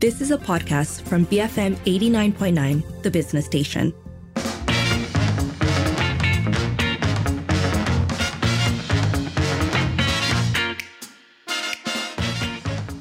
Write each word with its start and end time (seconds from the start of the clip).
This 0.00 0.22
is 0.22 0.30
a 0.30 0.38
podcast 0.38 1.02
from 1.02 1.26
BFM 1.26 1.76
89.9, 1.84 3.02
the 3.02 3.10
business 3.10 3.44
station. 3.44 3.92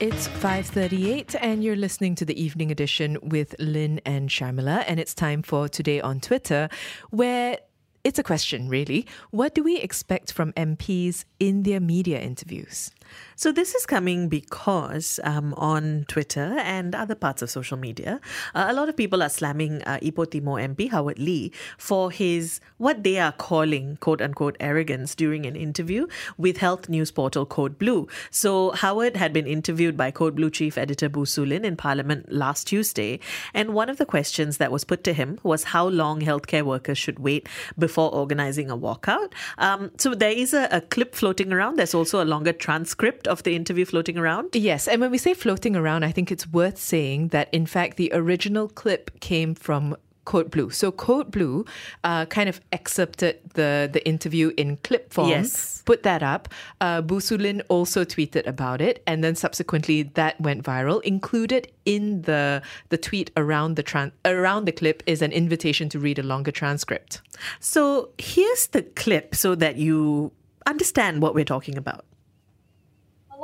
It's 0.01 0.27
5:38 0.27 1.37
and 1.39 1.63
you're 1.63 1.77
listening 1.77 2.15
to 2.15 2.25
the 2.25 2.35
evening 2.35 2.69
edition 2.69 3.17
with 3.21 3.55
Lynn 3.59 4.01
and 4.05 4.27
Sharmila 4.27 4.83
and 4.85 4.99
it's 4.99 5.13
time 5.13 5.41
for 5.41 5.69
today 5.69 6.01
on 6.01 6.19
Twitter 6.19 6.67
where 7.11 7.59
it's 8.03 8.19
a 8.19 8.23
question 8.23 8.67
really. 8.67 9.07
What 9.31 9.55
do 9.55 9.63
we 9.63 9.77
expect 9.77 10.33
from 10.33 10.51
MPs 10.53 11.23
in 11.39 11.63
their 11.63 11.79
media 11.79 12.19
interviews? 12.19 12.91
So, 13.39 13.53
this 13.53 13.73
is 13.73 13.85
coming 13.85 14.27
because 14.27 15.17
um, 15.23 15.53
on 15.53 16.05
Twitter 16.09 16.57
and 16.59 16.93
other 16.93 17.15
parts 17.15 17.41
of 17.41 17.49
social 17.49 17.77
media, 17.77 18.19
uh, 18.53 18.67
a 18.69 18.73
lot 18.73 18.89
of 18.89 18.97
people 18.97 19.23
are 19.23 19.29
slamming 19.29 19.81
uh, 19.83 19.97
Timur 19.99 20.59
MP 20.59 20.89
Howard 20.91 21.19
Lee 21.19 21.51
for 21.77 22.11
his 22.11 22.59
what 22.77 23.03
they 23.03 23.17
are 23.17 23.31
calling 23.31 23.97
quote 24.01 24.21
unquote 24.21 24.57
arrogance 24.59 25.15
during 25.15 25.45
an 25.45 25.55
interview 25.55 26.05
with 26.37 26.57
health 26.57 26.89
news 26.89 27.11
portal 27.11 27.45
CodeBlue. 27.45 28.09
So, 28.29 28.71
Howard 28.71 29.15
had 29.15 29.31
been 29.31 29.47
interviewed 29.47 29.95
by 29.95 30.11
CodeBlue 30.11 30.51
chief 30.51 30.77
editor 30.77 31.07
Boo 31.07 31.25
Su-Lyn 31.25 31.63
in 31.63 31.77
Parliament 31.77 32.29
last 32.31 32.67
Tuesday. 32.67 33.21
And 33.53 33.73
one 33.73 33.89
of 33.89 33.97
the 33.97 34.05
questions 34.05 34.57
that 34.57 34.71
was 34.71 34.83
put 34.83 35.05
to 35.05 35.13
him 35.13 35.39
was 35.43 35.63
how 35.63 35.87
long 35.87 36.19
healthcare 36.19 36.63
workers 36.63 36.97
should 36.97 37.19
wait 37.19 37.47
before 37.77 38.13
organizing 38.13 38.69
a 38.69 38.77
walkout. 38.77 39.31
Um, 39.57 39.91
so, 39.97 40.13
there 40.13 40.31
is 40.31 40.53
a, 40.53 40.67
a 40.71 40.81
clip 40.81 41.15
floating 41.15 41.53
around. 41.53 41.77
There's 41.77 41.93
also 41.93 42.21
a 42.21 42.25
longer 42.25 42.51
transcript 42.51 42.98
of 43.27 43.43
the 43.43 43.55
interview 43.55 43.85
floating 43.85 44.17
around? 44.17 44.49
Yes. 44.53 44.87
And 44.87 45.01
when 45.01 45.11
we 45.11 45.17
say 45.17 45.33
floating 45.33 45.75
around, 45.75 46.03
I 46.03 46.11
think 46.11 46.31
it's 46.31 46.47
worth 46.47 46.77
saying 46.77 47.29
that, 47.29 47.47
in 47.51 47.65
fact, 47.65 47.97
the 47.97 48.11
original 48.13 48.67
clip 48.67 49.19
came 49.19 49.55
from 49.55 49.95
CodeBlue. 50.29 50.71
So 50.73 50.91
CodeBlue 50.91 51.67
uh, 52.03 52.25
kind 52.27 52.47
of 52.49 52.61
excerpted 52.71 53.39
the 53.55 53.89
the 53.91 54.05
interview 54.07 54.51
in 54.57 54.77
clip 54.77 55.11
form, 55.11 55.29
yes. 55.29 55.81
put 55.85 56.03
that 56.03 56.21
up. 56.21 56.49
Uh, 56.79 57.01
Boo 57.01 57.19
Su-Lyn 57.19 57.61
also 57.67 58.05
tweeted 58.05 58.45
about 58.45 58.79
it, 58.79 59.01
and 59.07 59.23
then 59.23 59.35
subsequently 59.35 60.03
that 60.03 60.39
went 60.39 60.63
viral. 60.63 61.01
Included 61.01 61.71
in 61.85 62.21
the 62.23 62.61
the 62.89 62.97
tweet 62.97 63.31
around 63.35 63.75
the 63.75 63.83
tran- 63.83 64.11
around 64.23 64.65
the 64.65 64.71
clip 64.71 65.01
is 65.07 65.23
an 65.23 65.31
invitation 65.31 65.89
to 65.89 65.97
read 65.99 66.19
a 66.19 66.23
longer 66.23 66.51
transcript. 66.51 67.21
So 67.59 68.09
here's 68.19 68.67
the 68.67 68.83
clip 68.83 69.33
so 69.33 69.55
that 69.55 69.77
you 69.77 70.31
understand 70.67 71.23
what 71.23 71.33
we're 71.33 71.51
talking 71.55 71.77
about 71.77 72.05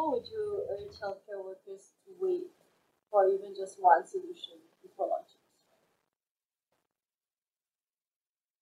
long 0.05 0.13
would 0.13 0.27
you 0.27 0.63
urge 0.71 0.95
healthcare 1.01 1.43
workers 1.43 1.91
to 2.05 2.11
wait 2.19 2.47
for 3.11 3.27
even 3.27 3.53
just 3.57 3.77
one 3.79 4.05
solution 4.05 4.61
before 4.81 5.07
launching? 5.07 5.41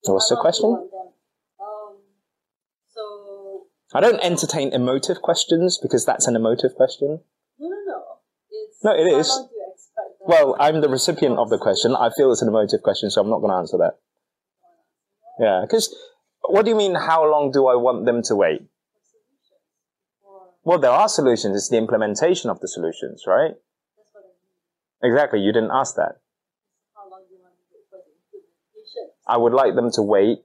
What's 0.05 0.29
the 0.29 0.35
question? 0.35 0.89
Um, 1.59 1.95
so 2.93 3.67
I 3.93 4.01
don't 4.01 4.19
entertain 4.19 4.73
emotive 4.73 5.21
questions 5.21 5.79
because 5.81 6.05
that's 6.05 6.27
an 6.27 6.35
emotive 6.35 6.75
question. 6.75 7.21
No, 7.59 7.69
no, 7.69 7.77
no. 7.85 8.03
It's 8.51 8.83
no, 8.83 8.91
it 8.91 9.07
is. 9.07 9.47
Well, 10.25 10.55
I'm 10.59 10.81
the 10.81 10.89
recipient 10.89 11.37
of 11.37 11.49
the 11.49 11.57
question. 11.57 11.95
I 11.95 12.09
feel 12.15 12.31
it's 12.31 12.41
an 12.41 12.47
emotive 12.47 12.81
question, 12.81 13.09
so 13.09 13.21
I'm 13.21 13.29
not 13.29 13.39
going 13.39 13.51
to 13.51 13.57
answer 13.57 13.77
that. 13.77 13.97
Yeah, 15.39 15.61
because 15.61 15.93
what 16.41 16.63
do 16.63 16.71
you 16.71 16.77
mean? 16.77 16.95
How 16.95 17.29
long 17.29 17.51
do 17.51 17.67
I 17.67 17.75
want 17.75 18.05
them 18.05 18.21
to 18.23 18.35
wait? 18.35 18.61
Well, 20.63 20.79
there 20.79 20.91
are 20.91 21.09
solutions. 21.09 21.57
It's 21.57 21.69
the 21.69 21.77
implementation 21.77 22.49
of 22.49 22.59
the 22.59 22.67
solutions, 22.67 23.23
right? 23.27 23.51
Exactly. 25.03 25.39
You 25.39 25.51
didn't 25.51 25.71
ask 25.73 25.95
that. 25.95 26.21
I 29.27 29.37
would 29.37 29.53
like 29.53 29.75
them 29.75 29.91
to 29.91 30.01
wait 30.01 30.39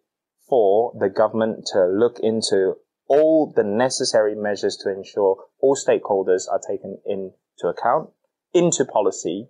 for 0.48 0.92
the 0.98 1.08
government 1.08 1.66
to 1.72 1.86
look 1.86 2.18
into 2.20 2.74
all 3.08 3.52
the 3.54 3.62
necessary 3.62 4.34
measures 4.34 4.76
to 4.82 4.90
ensure 4.90 5.36
all 5.60 5.76
stakeholders 5.76 6.48
are 6.50 6.60
taken 6.60 6.98
into 7.06 7.68
account, 7.68 8.10
into 8.52 8.84
policy, 8.84 9.48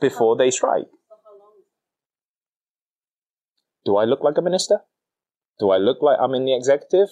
before 0.00 0.36
they 0.36 0.50
strike. 0.50 0.88
Do 3.84 3.96
I 3.96 4.04
look 4.04 4.22
like 4.22 4.36
a 4.36 4.42
minister? 4.42 4.80
Do 5.58 5.70
I 5.70 5.78
look 5.78 6.02
like 6.02 6.18
I'm 6.20 6.34
in 6.34 6.44
the 6.44 6.54
executive? 6.54 7.08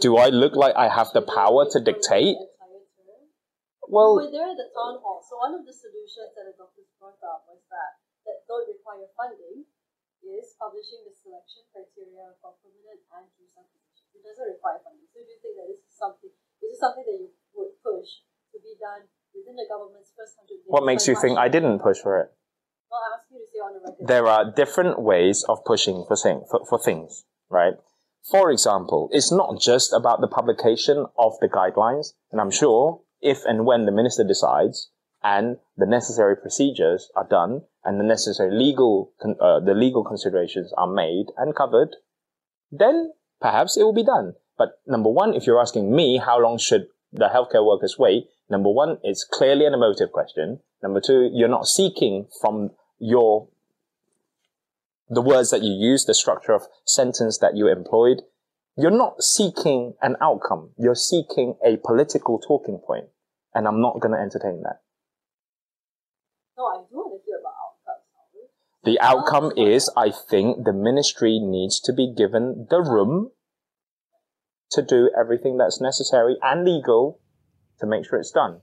Do 0.00 0.16
I 0.16 0.28
look 0.28 0.54
like 0.56 0.74
I 0.76 0.88
have 0.88 1.10
the 1.14 1.22
power 1.22 1.66
to 1.70 1.78
dictate? 1.80 2.36
Well, 3.86 4.18
we 4.18 4.26
were 4.26 4.34
there 4.34 4.50
at 4.50 4.58
the 4.58 4.66
town 4.74 4.98
hall. 4.98 5.22
So 5.22 5.38
one 5.38 5.54
of 5.54 5.62
the 5.62 5.72
solutions 5.72 6.34
that 6.34 6.42
the 6.42 6.58
doctors 6.58 6.90
brought 6.98 7.22
up 7.22 7.46
was 7.46 7.62
that 7.70 8.02
that 8.26 8.42
don't 8.50 8.66
require 8.66 9.06
funding 9.14 9.62
is 10.26 10.58
publishing 10.58 11.06
the 11.06 11.14
selection 11.14 11.62
criteria 11.70 12.34
for 12.42 12.58
permanent 12.58 12.98
and 13.14 13.24
through 13.38 13.46
positions. 13.46 14.10
It 14.10 14.26
doesn't 14.26 14.48
require 14.58 14.82
funding. 14.82 15.06
So 15.14 15.22
do 15.22 15.30
you 15.30 15.38
think 15.38 15.54
that 15.54 15.70
this 15.70 15.86
is 15.86 15.94
something 15.94 16.34
this 16.58 16.70
is 16.74 16.80
something 16.82 17.06
that 17.06 17.14
you 17.14 17.30
would 17.54 17.78
push 17.78 18.26
to 18.50 18.58
be 18.58 18.74
done 18.74 19.06
within 19.30 19.54
the 19.54 19.70
government's 19.70 20.10
first 20.18 20.34
hundred 20.34 20.66
days? 20.66 20.70
What 20.72 20.82
makes 20.82 21.06
you 21.06 21.14
think 21.14 21.38
I 21.38 21.46
didn't 21.46 21.78
push 21.78 22.02
for 22.02 22.18
it? 22.26 22.34
Well, 22.90 22.98
I 23.06 23.22
ask 23.22 23.30
you 23.30 23.38
to 23.38 23.46
say 23.46 23.62
on 23.62 23.70
the 23.70 23.80
record. 23.86 24.02
There 24.02 24.26
are 24.26 24.50
different 24.50 24.98
ways 24.98 25.46
of 25.46 25.62
pushing 25.62 26.02
for, 26.10 26.18
thing, 26.18 26.42
for, 26.50 26.66
for 26.66 26.78
things, 26.82 27.22
right? 27.50 27.78
For 28.30 28.50
example, 28.50 29.08
it's 29.12 29.30
not 29.30 29.60
just 29.60 29.92
about 29.92 30.20
the 30.20 30.26
publication 30.26 31.06
of 31.16 31.34
the 31.40 31.48
guidelines, 31.48 32.14
and 32.32 32.40
I'm 32.40 32.50
sure 32.50 33.02
if 33.20 33.44
and 33.44 33.64
when 33.64 33.86
the 33.86 33.92
minister 33.92 34.24
decides 34.24 34.90
and 35.22 35.58
the 35.76 35.86
necessary 35.86 36.36
procedures 36.36 37.08
are 37.14 37.26
done 37.26 37.62
and 37.84 38.00
the 38.00 38.04
necessary 38.04 38.52
legal 38.52 39.12
uh, 39.22 39.60
the 39.60 39.74
legal 39.74 40.02
considerations 40.04 40.72
are 40.76 40.92
made 40.92 41.26
and 41.36 41.54
covered, 41.54 41.96
then 42.72 43.12
perhaps 43.40 43.76
it 43.76 43.84
will 43.84 43.94
be 43.94 44.04
done. 44.04 44.34
But 44.58 44.80
number 44.86 45.10
one, 45.10 45.34
if 45.34 45.46
you're 45.46 45.60
asking 45.60 45.94
me 45.94 46.18
how 46.18 46.40
long 46.40 46.58
should 46.58 46.88
the 47.12 47.28
healthcare 47.28 47.64
workers 47.64 47.96
wait, 47.98 48.26
number 48.50 48.70
one, 48.70 48.98
it's 49.04 49.24
clearly 49.24 49.66
an 49.66 49.74
emotive 49.74 50.10
question. 50.10 50.60
Number 50.82 51.00
two, 51.00 51.30
you're 51.32 51.48
not 51.48 51.68
seeking 51.68 52.26
from 52.40 52.70
your 52.98 53.48
the 55.08 55.22
words 55.22 55.50
that 55.50 55.62
you 55.62 55.72
use, 55.72 56.04
the 56.04 56.14
structure 56.14 56.52
of 56.52 56.62
sentence 56.84 57.38
that 57.38 57.56
you 57.56 57.68
employed, 57.68 58.22
you're 58.76 58.90
not 58.90 59.22
seeking 59.22 59.94
an 60.02 60.16
outcome. 60.20 60.70
You're 60.76 60.94
seeking 60.94 61.56
a 61.64 61.78
political 61.78 62.38
talking 62.38 62.80
point. 62.84 63.06
And 63.54 63.66
I'm 63.66 63.80
not 63.80 64.00
going 64.00 64.12
to 64.12 64.20
entertain 64.20 64.62
that. 64.64 64.80
No, 66.58 66.64
I 66.66 66.82
do 66.90 66.96
want 66.96 67.20
to 67.20 67.24
hear 67.24 67.38
about 67.40 67.54
outcomes. 67.64 68.02
The 68.84 69.00
outcome 69.00 69.52
is, 69.56 69.90
I 69.96 70.10
think 70.10 70.64
the 70.64 70.72
ministry 70.72 71.38
needs 71.40 71.80
to 71.80 71.92
be 71.92 72.12
given 72.14 72.66
the 72.68 72.80
room 72.80 73.30
to 74.72 74.82
do 74.82 75.10
everything 75.18 75.56
that's 75.56 75.80
necessary 75.80 76.36
and 76.42 76.64
legal 76.64 77.20
to 77.80 77.86
make 77.86 78.04
sure 78.04 78.18
it's 78.18 78.30
done. 78.30 78.60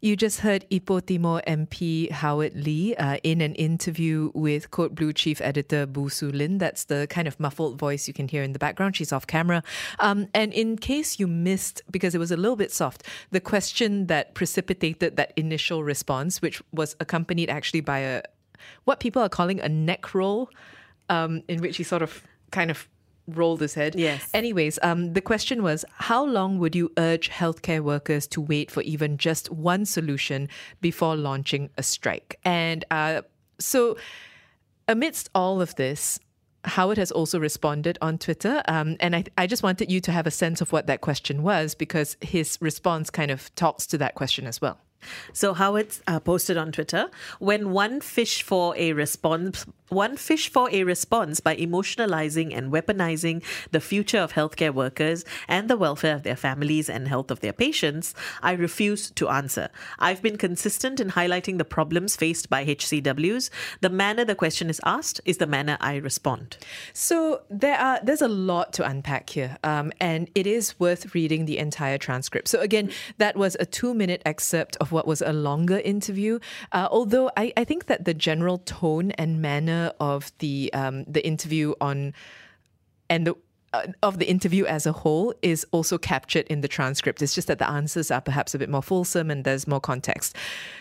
You 0.00 0.14
just 0.14 0.40
heard 0.40 0.64
Ipoh 0.70 1.04
Timur 1.04 1.42
MP 1.44 2.08
Howard 2.12 2.54
Lee 2.54 2.94
uh, 2.94 3.16
in 3.24 3.40
an 3.40 3.56
interview 3.56 4.30
with 4.32 4.70
CodeBlue 4.70 5.12
Chief 5.16 5.40
Editor 5.40 5.86
Boo 5.86 6.08
Su-Lyn. 6.08 6.58
That's 6.58 6.84
the 6.84 7.08
kind 7.10 7.26
of 7.26 7.40
muffled 7.40 7.80
voice 7.80 8.06
you 8.06 8.14
can 8.14 8.28
hear 8.28 8.44
in 8.44 8.52
the 8.52 8.60
background. 8.60 8.94
She's 8.94 9.12
off 9.12 9.26
camera. 9.26 9.64
Um, 9.98 10.28
and 10.34 10.52
in 10.52 10.76
case 10.76 11.18
you 11.18 11.26
missed, 11.26 11.82
because 11.90 12.14
it 12.14 12.18
was 12.18 12.30
a 12.30 12.36
little 12.36 12.54
bit 12.54 12.70
soft, 12.70 13.02
the 13.32 13.40
question 13.40 14.06
that 14.06 14.34
precipitated 14.34 15.16
that 15.16 15.32
initial 15.34 15.82
response, 15.82 16.40
which 16.40 16.62
was 16.70 16.94
accompanied 17.00 17.50
actually 17.50 17.80
by 17.80 17.98
a 17.98 18.22
what 18.84 19.00
people 19.00 19.20
are 19.20 19.28
calling 19.28 19.58
a 19.58 19.68
neck 19.68 20.14
roll, 20.14 20.48
um, 21.08 21.42
in 21.48 21.60
which 21.60 21.76
he 21.76 21.82
sort 21.82 22.02
of 22.02 22.22
kind 22.52 22.70
of 22.70 22.88
rolled 23.28 23.60
his 23.60 23.74
head. 23.74 23.94
Yes. 23.94 24.28
Anyways, 24.34 24.78
um, 24.82 25.12
the 25.12 25.20
question 25.20 25.62
was 25.62 25.84
how 25.94 26.24
long 26.24 26.58
would 26.58 26.74
you 26.74 26.90
urge 26.96 27.30
healthcare 27.30 27.80
workers 27.80 28.26
to 28.28 28.40
wait 28.40 28.70
for 28.70 28.82
even 28.82 29.18
just 29.18 29.50
one 29.50 29.84
solution 29.84 30.48
before 30.80 31.16
launching 31.16 31.70
a 31.78 31.82
strike? 31.82 32.38
And 32.44 32.84
uh, 32.90 33.22
so, 33.58 33.96
amidst 34.86 35.30
all 35.34 35.60
of 35.60 35.74
this, 35.76 36.18
Howard 36.64 36.98
has 36.98 37.10
also 37.10 37.38
responded 37.38 37.98
on 38.00 38.18
Twitter. 38.18 38.62
Um, 38.66 38.96
and 39.00 39.14
I, 39.14 39.24
I 39.36 39.46
just 39.46 39.62
wanted 39.62 39.90
you 39.90 40.00
to 40.02 40.12
have 40.12 40.26
a 40.26 40.30
sense 40.30 40.60
of 40.60 40.72
what 40.72 40.86
that 40.86 41.00
question 41.00 41.42
was 41.42 41.74
because 41.74 42.16
his 42.20 42.58
response 42.60 43.10
kind 43.10 43.30
of 43.30 43.54
talks 43.54 43.86
to 43.88 43.98
that 43.98 44.14
question 44.14 44.46
as 44.46 44.60
well. 44.60 44.78
So 45.32 45.54
Howard 45.54 45.88
uh, 46.06 46.20
posted 46.20 46.56
on 46.56 46.72
Twitter, 46.72 47.10
when 47.38 47.70
one 47.72 48.00
fish 48.00 48.42
for 48.42 48.76
a 48.76 48.92
response, 48.92 49.66
one 49.88 50.16
fish 50.16 50.50
for 50.50 50.68
a 50.70 50.84
response 50.84 51.40
by 51.40 51.56
emotionalizing 51.56 52.56
and 52.56 52.72
weaponizing 52.72 53.42
the 53.70 53.80
future 53.80 54.18
of 54.18 54.32
healthcare 54.32 54.72
workers 54.72 55.24
and 55.46 55.68
the 55.68 55.76
welfare 55.76 56.14
of 56.14 56.22
their 56.22 56.36
families 56.36 56.90
and 56.90 57.08
health 57.08 57.30
of 57.30 57.40
their 57.40 57.52
patients, 57.52 58.14
I 58.42 58.52
refuse 58.52 59.10
to 59.12 59.28
answer. 59.28 59.70
I've 59.98 60.22
been 60.22 60.36
consistent 60.36 61.00
in 61.00 61.10
highlighting 61.10 61.58
the 61.58 61.64
problems 61.64 62.16
faced 62.16 62.50
by 62.50 62.64
HCWs. 62.64 63.50
The 63.80 63.90
manner 63.90 64.24
the 64.24 64.34
question 64.34 64.68
is 64.68 64.80
asked 64.84 65.20
is 65.24 65.38
the 65.38 65.46
manner 65.46 65.78
I 65.80 65.96
respond. 65.96 66.58
So 66.92 67.42
there 67.48 67.78
are 67.78 68.00
there's 68.02 68.22
a 68.22 68.28
lot 68.28 68.72
to 68.74 68.86
unpack 68.88 69.30
here, 69.30 69.56
um, 69.64 69.92
and 70.00 70.30
it 70.34 70.46
is 70.46 70.78
worth 70.78 71.14
reading 71.14 71.46
the 71.46 71.58
entire 71.58 71.98
transcript. 71.98 72.48
So 72.48 72.60
again, 72.60 72.90
that 73.18 73.36
was 73.36 73.56
a 73.58 73.66
two 73.66 73.94
minute 73.94 74.22
excerpt 74.24 74.76
of 74.80 74.87
of 74.88 74.92
what 74.92 75.06
was 75.06 75.22
a 75.22 75.32
longer 75.32 75.78
interview. 75.78 76.38
Uh, 76.72 76.88
although 76.90 77.30
I, 77.36 77.52
I 77.56 77.64
think 77.64 77.86
that 77.86 78.04
the 78.04 78.14
general 78.14 78.58
tone 78.58 79.12
and 79.12 79.40
manner 79.40 79.92
of 80.00 80.32
the 80.38 80.70
um, 80.72 81.04
the 81.04 81.24
interview 81.26 81.74
on 81.80 82.14
and 83.10 83.26
the 83.26 83.34
of 84.02 84.18
the 84.18 84.28
interview 84.28 84.64
as 84.64 84.86
a 84.86 84.92
whole 84.92 85.34
is 85.42 85.66
also 85.72 85.98
captured 85.98 86.46
in 86.46 86.60
the 86.60 86.68
transcript. 86.68 87.20
It's 87.22 87.34
just 87.34 87.48
that 87.48 87.58
the 87.58 87.68
answers 87.68 88.10
are 88.10 88.20
perhaps 88.20 88.54
a 88.54 88.58
bit 88.58 88.68
more 88.68 88.82
fulsome 88.82 89.30
and 89.30 89.44
there's 89.44 89.66
more 89.66 89.80
context. 89.80 90.34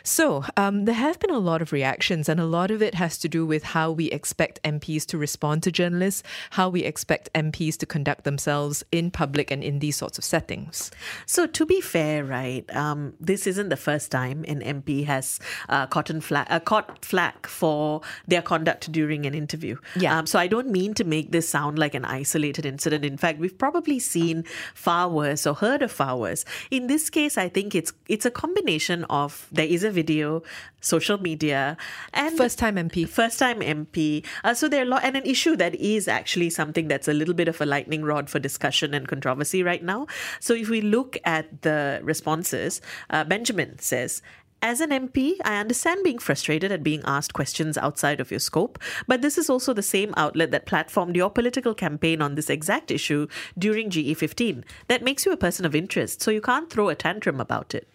So 0.03 0.45
um, 0.55 0.85
there 0.85 0.95
have 0.95 1.19
been 1.19 1.31
a 1.31 1.39
lot 1.39 1.61
of 1.61 1.71
reactions, 1.71 2.29
and 2.29 2.39
a 2.39 2.45
lot 2.45 2.71
of 2.71 2.81
it 2.81 2.95
has 2.95 3.17
to 3.19 3.27
do 3.27 3.45
with 3.45 3.63
how 3.63 3.91
we 3.91 4.05
expect 4.11 4.61
MPs 4.63 5.05
to 5.07 5.17
respond 5.17 5.63
to 5.63 5.71
journalists, 5.71 6.23
how 6.51 6.69
we 6.69 6.83
expect 6.83 7.29
MPs 7.33 7.77
to 7.77 7.85
conduct 7.85 8.23
themselves 8.23 8.83
in 8.91 9.11
public 9.11 9.51
and 9.51 9.63
in 9.63 9.79
these 9.79 9.97
sorts 9.97 10.17
of 10.17 10.23
settings. 10.23 10.91
So 11.25 11.45
to 11.45 11.65
be 11.65 11.81
fair, 11.81 12.23
right, 12.23 12.63
um, 12.75 13.13
this 13.19 13.47
isn't 13.47 13.69
the 13.69 13.77
first 13.77 14.11
time 14.11 14.45
an 14.47 14.61
MP 14.61 15.05
has 15.05 15.39
uh, 15.69 15.87
caught 15.87 16.07
flack, 16.23 16.47
uh, 16.49 16.59
caught 16.61 17.03
flack 17.03 17.47
for 17.47 18.01
their 18.27 18.41
conduct 18.41 18.91
during 18.91 19.25
an 19.25 19.33
interview. 19.33 19.77
Yeah. 19.95 20.17
Um, 20.17 20.25
so 20.25 20.39
I 20.39 20.47
don't 20.47 20.69
mean 20.69 20.93
to 20.93 21.03
make 21.03 21.31
this 21.31 21.49
sound 21.49 21.77
like 21.77 21.93
an 21.93 22.05
isolated 22.05 22.65
incident. 22.77 23.03
In 23.03 23.17
fact, 23.17 23.39
we've 23.39 23.57
probably 23.57 23.97
seen 23.97 24.43
far 24.75 25.09
worse 25.09 25.47
or 25.49 25.55
heard 25.55 25.81
of 25.81 25.91
far 25.91 26.15
worse. 26.17 26.45
In 26.69 26.85
this 26.87 27.09
case, 27.09 27.37
I 27.37 27.49
think 27.49 27.73
it's 27.73 27.91
it's 28.07 28.25
a 28.25 28.31
combination 28.43 29.03
of 29.09 29.47
there 29.51 29.65
is 29.65 29.83
a 29.83 29.89
video, 29.89 30.43
social 30.81 31.17
media, 31.17 31.77
and 32.13 32.37
first 32.37 32.59
time 32.59 32.75
MP, 32.75 33.09
first 33.09 33.39
time 33.39 33.59
MP. 33.61 34.23
Uh, 34.43 34.53
so 34.53 34.69
there 34.69 34.81
are 34.81 34.87
a 34.89 34.91
lot, 34.93 35.03
and 35.03 35.17
an 35.17 35.25
issue 35.25 35.55
that 35.57 35.73
is 35.75 36.07
actually 36.07 36.49
something 36.49 36.87
that's 36.87 37.07
a 37.07 37.13
little 37.13 37.33
bit 37.33 37.47
of 37.47 37.59
a 37.61 37.65
lightning 37.65 38.03
rod 38.05 38.29
for 38.29 38.39
discussion 38.39 38.93
and 38.93 39.07
controversy 39.07 39.63
right 39.63 39.83
now. 39.83 40.05
So 40.39 40.53
if 40.53 40.69
we 40.69 40.81
look 40.81 41.17
at 41.25 41.63
the 41.63 41.99
responses, 42.03 42.81
uh, 43.09 43.23
Benjamin 43.23 43.79
says 43.79 44.21
as 44.61 44.81
an 44.81 44.89
MP, 44.89 45.35
I 45.45 45.57
understand 45.57 46.03
being 46.03 46.17
frustrated 46.17 46.71
at 46.71 46.83
being 46.83 47.01
asked 47.05 47.33
questions 47.33 47.77
outside 47.77 48.19
of 48.19 48.31
your 48.31 48.39
scope, 48.39 48.79
but 49.07 49.21
this 49.21 49.37
is 49.37 49.49
also 49.49 49.73
the 49.73 49.83
same 49.83 50.13
outlet 50.17 50.51
that 50.51 50.65
platformed 50.65 51.15
your 51.15 51.29
political 51.29 51.73
campaign 51.73 52.21
on 52.21 52.35
this 52.35 52.49
exact 52.49 52.91
issue 52.91 53.27
during 53.57 53.89
GE15. 53.89 54.63
That 54.87 55.03
makes 55.03 55.25
you 55.25 55.31
a 55.31 55.37
person 55.37 55.65
of 55.65 55.75
interest, 55.75 56.21
so 56.21 56.31
you 56.31 56.41
can't 56.41 56.69
throw 56.69 56.89
a 56.89 56.95
tantrum 56.95 57.39
about 57.39 57.75
it. 57.75 57.87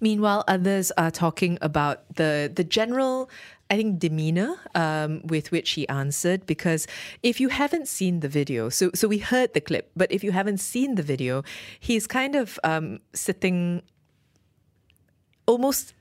Meanwhile, 0.00 0.44
others 0.48 0.92
are 0.98 1.10
talking 1.10 1.58
about 1.62 2.16
the 2.16 2.50
the 2.52 2.64
general 2.64 3.30
I 3.70 3.76
think 3.76 3.98
demeanor 3.98 4.56
um, 4.74 5.22
with 5.24 5.50
which 5.50 5.70
he 5.70 5.88
answered 5.88 6.46
because 6.46 6.86
if 7.22 7.40
you 7.40 7.48
haven't 7.48 7.88
seen 7.88 8.20
the 8.20 8.28
video, 8.28 8.68
so 8.68 8.90
so 8.94 9.08
we 9.08 9.18
heard 9.18 9.54
the 9.54 9.60
clip, 9.60 9.90
but 9.96 10.12
if 10.12 10.22
you 10.22 10.32
haven't 10.32 10.58
seen 10.58 10.96
the 10.96 11.02
video, 11.02 11.42
he's 11.80 12.06
kind 12.06 12.34
of 12.34 12.58
um, 12.64 13.00
sitting 13.14 13.82
almost 15.46 15.94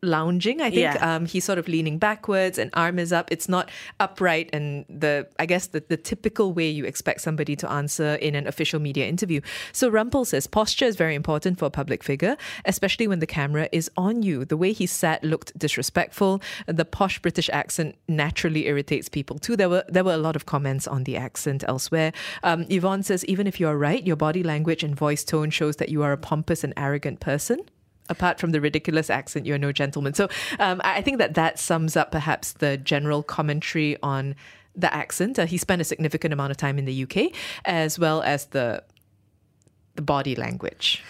lounging. 0.00 0.60
I 0.60 0.70
think 0.70 0.94
Yeah. 0.94 1.14
um, 1.16 1.26
he's 1.26 1.44
sort 1.44 1.58
of 1.58 1.66
leaning 1.66 1.98
backwards 1.98 2.56
and 2.56 2.70
arm 2.74 3.00
is 3.00 3.12
up. 3.12 3.32
It's 3.32 3.48
not 3.48 3.68
upright 3.98 4.48
and 4.52 4.84
the 4.88 5.26
I 5.40 5.46
guess 5.46 5.66
the, 5.68 5.82
the 5.88 5.96
typical 5.96 6.52
way 6.52 6.68
you 6.68 6.84
expect 6.84 7.20
somebody 7.20 7.56
to 7.56 7.68
answer 7.68 8.14
in 8.14 8.36
an 8.36 8.46
official 8.46 8.78
media 8.78 9.06
interview. 9.08 9.40
So 9.72 9.90
Rumpel 9.90 10.24
says 10.24 10.46
posture 10.46 10.84
is 10.84 10.94
very 10.94 11.16
important 11.16 11.58
for 11.58 11.64
a 11.66 11.70
public 11.70 12.04
figure, 12.04 12.36
especially 12.64 13.08
when 13.08 13.18
the 13.18 13.26
camera 13.26 13.68
is 13.72 13.90
on 13.96 14.22
you. 14.22 14.44
The 14.44 14.56
way 14.56 14.72
he 14.72 14.86
sat 14.86 15.24
looked 15.24 15.58
disrespectful. 15.58 16.40
The 16.66 16.84
posh 16.84 17.18
British 17.18 17.50
accent 17.52 17.96
naturally 18.06 18.68
irritates 18.68 19.08
people 19.08 19.40
too. 19.40 19.56
There 19.56 19.68
were 19.68 19.84
there 19.88 20.04
were 20.04 20.14
a 20.14 20.18
lot 20.18 20.36
of 20.36 20.46
comments 20.46 20.86
on 20.86 21.04
the 21.04 21.16
accent 21.16 21.64
elsewhere. 21.66 22.12
Um, 22.44 22.66
Yvonne 22.70 23.02
says 23.02 23.24
even 23.24 23.48
if 23.48 23.58
you 23.58 23.66
are 23.66 23.76
right, 23.76 24.06
your 24.06 24.16
body 24.16 24.44
language 24.44 24.84
and 24.84 24.94
voice 24.94 25.24
tone 25.24 25.50
shows 25.50 25.76
that 25.76 25.88
you 25.88 26.02
are 26.04 26.12
a 26.12 26.16
pompous 26.18 26.62
and 26.62 26.72
arrogant 26.76 27.18
person 27.18 27.58
apart 28.08 28.38
from 28.40 28.50
the 28.50 28.60
ridiculous 28.60 29.10
accent, 29.10 29.46
you're 29.46 29.58
no 29.58 29.72
gentleman. 29.72 30.14
So 30.14 30.28
um, 30.58 30.80
I 30.84 31.02
think 31.02 31.18
that 31.18 31.34
that 31.34 31.58
sums 31.58 31.96
up 31.96 32.10
perhaps 32.10 32.52
the 32.52 32.76
general 32.76 33.22
commentary 33.22 33.96
on 34.02 34.34
the 34.74 34.92
accent. 34.94 35.38
Uh, 35.38 35.46
he 35.46 35.58
spent 35.58 35.80
a 35.80 35.84
significant 35.84 36.32
amount 36.32 36.50
of 36.50 36.56
time 36.56 36.78
in 36.78 36.84
the 36.84 37.02
UK, 37.02 37.32
as 37.64 37.98
well 37.98 38.22
as 38.22 38.46
the 38.46 38.82
the 39.96 40.02
body 40.02 40.36
language. 40.36 41.02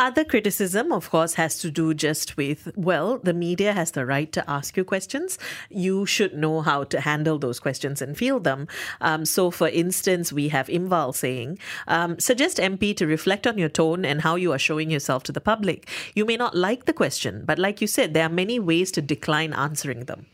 Other 0.00 0.24
criticism, 0.24 0.92
of 0.92 1.10
course, 1.10 1.34
has 1.34 1.58
to 1.58 1.70
do 1.70 1.92
just 1.92 2.38
with, 2.38 2.72
well, 2.74 3.18
the 3.18 3.34
media 3.34 3.74
has 3.74 3.90
the 3.90 4.06
right 4.06 4.32
to 4.32 4.42
ask 4.50 4.74
you 4.74 4.82
questions. 4.82 5.38
You 5.68 6.06
should 6.06 6.32
know 6.32 6.62
how 6.62 6.84
to 6.84 7.02
handle 7.02 7.38
those 7.38 7.60
questions 7.60 8.00
and 8.00 8.16
field 8.16 8.44
them. 8.44 8.66
Um, 9.02 9.26
so, 9.26 9.50
for 9.50 9.68
instance, 9.68 10.32
we 10.32 10.48
have 10.48 10.68
Imval 10.68 11.14
saying, 11.14 11.58
um, 11.86 12.18
suggest 12.18 12.56
MP 12.56 12.96
to 12.96 13.06
reflect 13.06 13.46
on 13.46 13.58
your 13.58 13.68
tone 13.68 14.06
and 14.06 14.22
how 14.22 14.36
you 14.36 14.52
are 14.52 14.58
showing 14.58 14.90
yourself 14.90 15.22
to 15.24 15.32
the 15.32 15.40
public. 15.42 15.86
You 16.14 16.24
may 16.24 16.38
not 16.38 16.56
like 16.56 16.86
the 16.86 16.94
question, 16.94 17.44
but 17.44 17.58
like 17.58 17.82
you 17.82 17.86
said, 17.86 18.14
there 18.14 18.24
are 18.24 18.30
many 18.30 18.58
ways 18.58 18.90
to 18.92 19.02
decline 19.02 19.52
answering 19.52 20.06
them. 20.06 20.24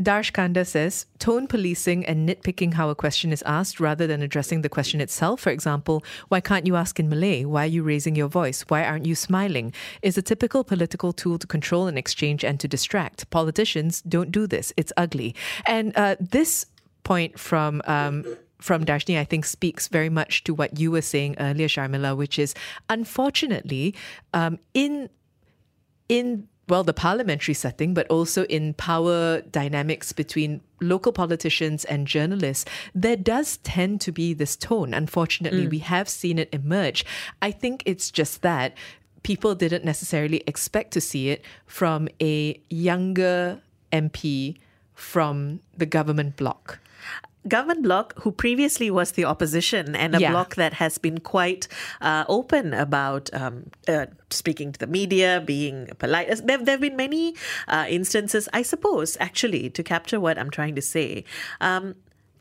Darsh 0.00 0.32
Kanda 0.32 0.64
says 0.64 1.06
tone 1.18 1.46
policing 1.46 2.06
and 2.06 2.26
nitpicking 2.28 2.74
how 2.74 2.88
a 2.88 2.94
question 2.94 3.32
is 3.32 3.42
asked 3.42 3.80
rather 3.80 4.06
than 4.06 4.22
addressing 4.22 4.62
the 4.62 4.68
question 4.68 5.00
itself. 5.00 5.40
For 5.40 5.50
example, 5.50 6.02
why 6.28 6.40
can't 6.40 6.66
you 6.66 6.76
ask 6.76 6.98
in 6.98 7.08
Malay? 7.08 7.44
Why 7.44 7.64
are 7.64 7.66
you 7.66 7.82
raising 7.82 8.16
your 8.16 8.28
voice? 8.28 8.62
Why 8.68 8.84
aren't 8.84 9.04
you 9.04 9.14
smiling? 9.14 9.72
Is 10.00 10.16
a 10.16 10.22
typical 10.22 10.64
political 10.64 11.12
tool 11.12 11.38
to 11.38 11.46
control 11.46 11.86
an 11.86 11.98
exchange 11.98 12.44
and 12.44 12.58
to 12.60 12.68
distract. 12.68 13.28
Politicians 13.30 14.00
don't 14.02 14.32
do 14.32 14.46
this. 14.46 14.72
It's 14.76 14.92
ugly. 14.96 15.34
And 15.66 15.96
uh, 15.96 16.16
this 16.18 16.66
point 17.04 17.38
from. 17.38 17.82
Um, 17.86 18.24
from 18.60 18.84
Darshni, 18.84 19.18
I 19.18 19.24
think 19.24 19.46
speaks 19.46 19.88
very 19.88 20.10
much 20.10 20.44
to 20.44 20.52
what 20.52 20.78
you 20.78 20.90
were 20.90 21.00
saying 21.00 21.36
earlier, 21.40 21.66
Sharmila, 21.66 22.14
which 22.14 22.38
is 22.38 22.52
unfortunately 22.90 23.94
um, 24.34 24.58
in 24.74 25.08
in 26.10 26.46
well 26.70 26.84
the 26.84 26.94
parliamentary 26.94 27.54
setting 27.54 27.92
but 27.92 28.06
also 28.08 28.44
in 28.44 28.74
power 28.74 29.40
dynamics 29.42 30.12
between 30.12 30.60
local 30.80 31.12
politicians 31.12 31.84
and 31.84 32.06
journalists 32.06 32.64
there 32.94 33.16
does 33.16 33.58
tend 33.58 34.00
to 34.00 34.12
be 34.12 34.32
this 34.32 34.56
tone. 34.56 34.94
Unfortunately 34.94 35.66
mm. 35.66 35.70
we 35.70 35.78
have 35.80 36.08
seen 36.08 36.38
it 36.38 36.48
emerge. 36.52 37.04
I 37.42 37.50
think 37.50 37.82
it's 37.86 38.10
just 38.10 38.42
that 38.42 38.76
people 39.22 39.54
didn't 39.54 39.84
necessarily 39.84 40.42
expect 40.46 40.92
to 40.92 41.00
see 41.00 41.28
it 41.30 41.44
from 41.66 42.08
a 42.22 42.60
younger 42.70 43.60
mp 43.92 44.56
from 44.94 45.60
the 45.76 45.86
government 45.86 46.36
bloc 46.36 46.78
government 47.48 47.82
bloc 47.82 48.14
who 48.22 48.30
previously 48.32 48.90
was 48.90 49.12
the 49.12 49.24
opposition 49.24 49.96
and 49.96 50.14
a 50.14 50.20
Yeah. 50.20 50.30
bloc 50.30 50.56
that 50.56 50.74
has 50.74 50.98
been 50.98 51.18
quite 51.18 51.68
uh, 52.00 52.24
open 52.28 52.74
about 52.74 53.30
um, 53.32 53.70
uh, 53.88 54.06
speaking 54.30 54.72
to 54.72 54.78
the 54.78 54.86
media, 54.86 55.42
being 55.44 55.88
polite. 55.98 56.28
There, 56.46 56.58
there 56.58 56.74
have 56.74 56.80
been 56.80 56.96
many 56.96 57.34
uh, 57.68 57.86
instances, 57.88 58.48
I 58.52 58.62
suppose, 58.62 59.16
actually, 59.20 59.70
to 59.70 59.82
capture 59.82 60.20
what 60.20 60.38
I'm 60.38 60.50
trying 60.50 60.74
to 60.74 60.82
say. 60.82 61.24
Um, 61.60 61.94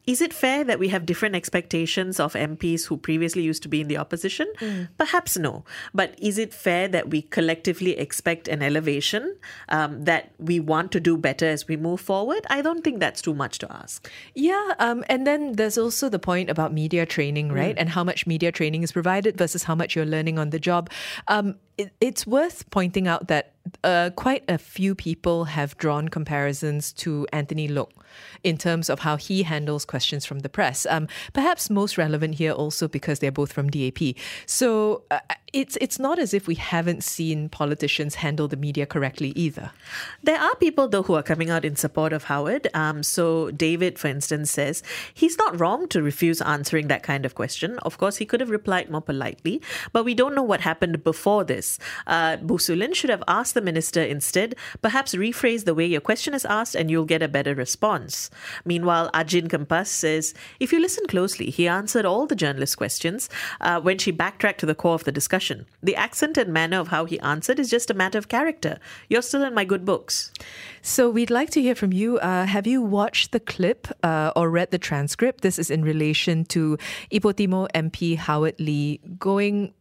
is 0.10 0.22
it 0.22 0.34
fair 0.34 0.64
that 0.64 0.80
we 0.80 0.88
have 0.88 1.06
different 1.06 1.36
expectations 1.36 2.20
of 2.20 2.34
MPs 2.34 2.88
who 2.88 2.98
previously 2.98 3.44
used 3.44 3.62
to 3.62 3.70
be 3.70 3.80
in 3.80 3.88
the 3.88 3.98
opposition? 3.98 4.52
Perhaps 4.98 5.38
no. 5.38 5.64
But 5.94 6.16
is 6.20 6.40
it 6.40 6.52
fair 6.52 6.88
that 6.88 7.12
we 7.12 7.22
collectively 7.22 7.96
expect 7.96 8.48
an 8.48 8.64
elevation 8.64 9.38
um, 9.70 10.06
that 10.06 10.32
we 10.40 10.60
want 10.60 10.92
to 10.94 11.00
do 11.00 11.16
better 11.16 11.46
as 11.46 11.68
we 11.68 11.78
move 11.78 12.02
forward? 12.02 12.44
I 12.50 12.64
don't 12.64 12.84
think 12.84 13.00
that's 13.00 13.22
too 13.22 13.36
much 13.36 13.60
to 13.60 13.72
ask. 13.72 14.10
Yeah, 14.34 14.74
um, 14.80 15.06
and 15.10 15.28
then 15.28 15.52
there's 15.54 15.78
also 15.78 16.10
the 16.10 16.18
point 16.18 16.50
about 16.50 16.74
media 16.74 17.06
training, 17.06 17.52
right? 17.52 17.76
And 17.78 17.90
how 17.90 18.04
much 18.04 18.26
media 18.26 18.52
training 18.52 18.82
is 18.82 18.92
provided 18.92 19.38
versus 19.38 19.62
how 19.62 19.76
much 19.76 19.96
you're 19.96 20.08
learning 20.08 20.40
on 20.40 20.50
the 20.50 20.60
job. 20.60 20.90
Um, 21.28 21.58
it, 21.78 21.92
it's 22.02 22.26
worth 22.26 22.68
pointing 22.72 23.08
out 23.08 23.28
that 23.28 23.54
uh, 23.84 24.10
quite 24.16 24.44
a 24.48 24.58
few 24.58 24.96
people 24.96 25.46
have 25.46 25.78
drawn 25.78 26.10
comparisons 26.10 26.92
to 26.94 27.28
Anthony 27.32 27.68
Loke 27.68 27.94
in 28.44 28.58
terms 28.58 28.90
of 28.90 29.00
how 29.00 29.18
he 29.18 29.44
handles 29.44 29.86
questions 29.86 30.26
from 30.26 30.40
the 30.40 30.50
press. 30.50 30.86
Um, 30.90 31.08
perhaps 31.34 31.70
most 31.70 31.98
relevant 31.98 32.36
here 32.36 32.52
also 32.52 32.88
because 32.88 33.20
they're 33.20 33.32
both 33.32 33.52
from 33.52 33.70
DAP. 33.70 34.16
So 34.46 35.04
uh, 35.12 35.20
it's 35.54 35.78
it's 35.82 36.00
not 36.00 36.20
as 36.20 36.34
if 36.34 36.48
we 36.48 36.56
haven't 36.56 37.04
seen 37.04 37.50
politicians 37.50 38.16
handle 38.16 38.48
the 38.48 38.58
media 38.58 38.86
correctly 38.86 39.32
either. 39.36 39.72
There 40.24 40.40
are 40.40 40.56
people, 40.56 40.88
though, 40.88 41.04
who 41.04 41.16
are 41.16 41.24
coming 41.24 41.50
out 41.50 41.66
in 41.66 41.76
support 41.76 42.14
of 42.14 42.26
Howard. 42.26 42.68
Um, 42.74 43.04
so, 43.04 43.52
David, 43.52 43.98
for 43.98 44.08
instance, 44.08 44.52
says 44.52 44.84
he's 45.14 45.38
not 45.38 45.60
wrong 45.60 45.88
to 45.90 46.02
refuse 46.02 46.42
answering 46.42 46.88
that 46.88 47.04
kind 47.04 47.26
of 47.26 47.36
question. 47.36 47.80
Of 47.80 47.98
course, 47.98 48.18
he 48.18 48.26
could 48.26 48.40
have 48.40 48.50
replied 48.50 48.90
more 48.90 49.02
politely, 49.02 49.62
but 49.92 50.06
we 50.06 50.14
don't 50.14 50.36
know 50.36 50.44
what 50.44 50.62
happened 50.62 51.04
before 51.04 51.44
this. 51.44 51.80
Uh, 52.06 52.38
Boo 52.38 52.58
Su-Lyn 52.58 52.94
should 52.94 53.10
have 53.10 53.24
asked 53.28 53.54
the 53.54 53.62
minister 53.62 54.02
instead, 54.02 54.56
perhaps 54.82 55.16
rephrase 55.16 55.66
the 55.66 55.76
way 55.76 55.86
your 55.86 56.02
question 56.02 56.34
is 56.34 56.46
asked 56.46 56.76
and 56.76 56.92
you'll 56.92 57.06
get 57.06 57.24
a 57.24 57.28
better 57.28 57.56
response. 57.56 58.30
Meanwhile, 58.66 59.10
Ajin 59.14 59.48
Kampas 59.48 59.88
says 59.88 60.34
if 60.60 60.72
you 60.72 60.80
listen 60.80 61.08
closely, 61.08 61.50
he 61.50 61.68
answered 61.68 62.06
all 62.06 62.28
the 62.28 62.36
journalist 62.36 62.78
questions 62.78 63.30
uh, 63.62 63.80
when 63.82 63.98
she 63.98 64.12
backtracked 64.12 64.60
to 64.60 64.66
the 64.66 64.76
core 64.76 64.96
of 64.96 65.06
the 65.06 65.12
discussion. 65.12 65.39
The 65.82 65.96
accent 65.96 66.38
and 66.38 66.52
manner 66.52 66.80
of 66.80 66.90
how 66.90 67.06
he 67.06 67.20
answered 67.20 67.60
is 67.60 67.70
just 67.70 67.90
a 67.90 67.94
matter 67.94 68.18
of 68.18 68.28
character. 68.28 68.80
You're 69.10 69.22
still 69.22 69.44
in 69.44 69.54
my 69.54 69.66
good 69.66 69.86
books. 69.86 70.32
So 70.82 71.10
we'd 71.10 71.32
like 71.32 71.50
to 71.52 71.62
hear 71.62 71.76
from 71.76 71.94
you. 71.94 72.20
Uh, 72.20 72.46
have 72.46 72.68
you 72.68 72.82
watched 72.82 73.32
the 73.32 73.40
clip 73.40 73.88
uh, 74.04 74.32
or 74.36 74.50
read 74.50 74.72
the 74.72 74.78
transcript? 74.78 75.42
This 75.42 75.60
is 75.60 75.70
in 75.70 75.84
relation 75.84 76.46
to 76.46 76.78
Ipoh 77.12 77.36
Timur 77.36 77.68
MP 77.74 78.18
Howard 78.18 78.60
Lee 78.60 79.00
going 79.18 79.74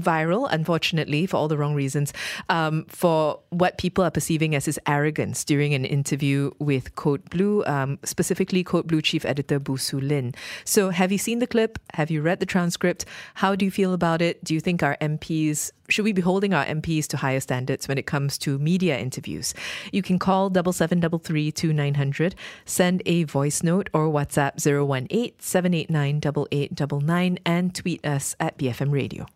viral, 0.00 0.48
unfortunately, 0.50 1.26
for 1.26 1.36
all 1.36 1.48
the 1.48 1.56
wrong 1.56 1.74
reasons, 1.74 2.12
um, 2.48 2.84
for 2.88 3.40
what 3.50 3.78
people 3.78 4.04
are 4.04 4.10
perceiving 4.10 4.54
as 4.54 4.64
his 4.64 4.78
arrogance 4.86 5.44
during 5.44 5.74
an 5.74 5.84
interview 5.84 6.50
with 6.58 6.94
CodeBlue, 6.96 7.68
um, 7.68 7.98
specifically 8.04 8.64
CodeBlue 8.64 9.02
chief 9.02 9.24
editor 9.24 9.58
Boo 9.58 9.76
Su-Lyn. 9.76 10.34
So, 10.64 10.90
have 10.90 11.12
you 11.12 11.18
seen 11.18 11.38
the 11.38 11.46
clip? 11.46 11.78
Have 11.94 12.10
you 12.10 12.22
read 12.22 12.40
the 12.40 12.46
transcript? 12.46 13.04
How 13.34 13.54
do 13.54 13.64
you 13.64 13.70
feel 13.70 13.92
about 13.92 14.22
it? 14.22 14.42
Do 14.44 14.54
you 14.54 14.60
think 14.60 14.82
our 14.82 14.96
MPs 15.00 15.70
should 15.88 16.04
we 16.04 16.12
be 16.12 16.22
holding 16.22 16.54
our 16.54 16.64
MPs 16.64 17.06
to 17.08 17.18
higher 17.18 17.40
standards 17.40 17.88
when 17.88 17.98
it 17.98 18.06
comes 18.06 18.38
to 18.38 18.58
media 18.58 18.98
interviews? 18.98 19.52
You 19.92 20.02
can 20.02 20.18
call 20.18 20.48
double 20.48 20.72
seven 20.72 21.00
double 21.00 21.18
three 21.18 21.52
two 21.52 21.72
nine 21.72 21.94
hundred, 21.94 22.34
send 22.64 23.02
a 23.06 23.24
voice 23.24 23.62
note 23.62 23.90
or 23.92 24.08
WhatsApp 24.08 24.64
018 24.66 25.34
789 25.38 26.16
8899 26.16 27.38
and 27.44 27.74
tweet 27.74 28.04
us 28.04 28.34
at 28.40 28.56
BFM 28.56 28.92
Radio. 28.92 29.26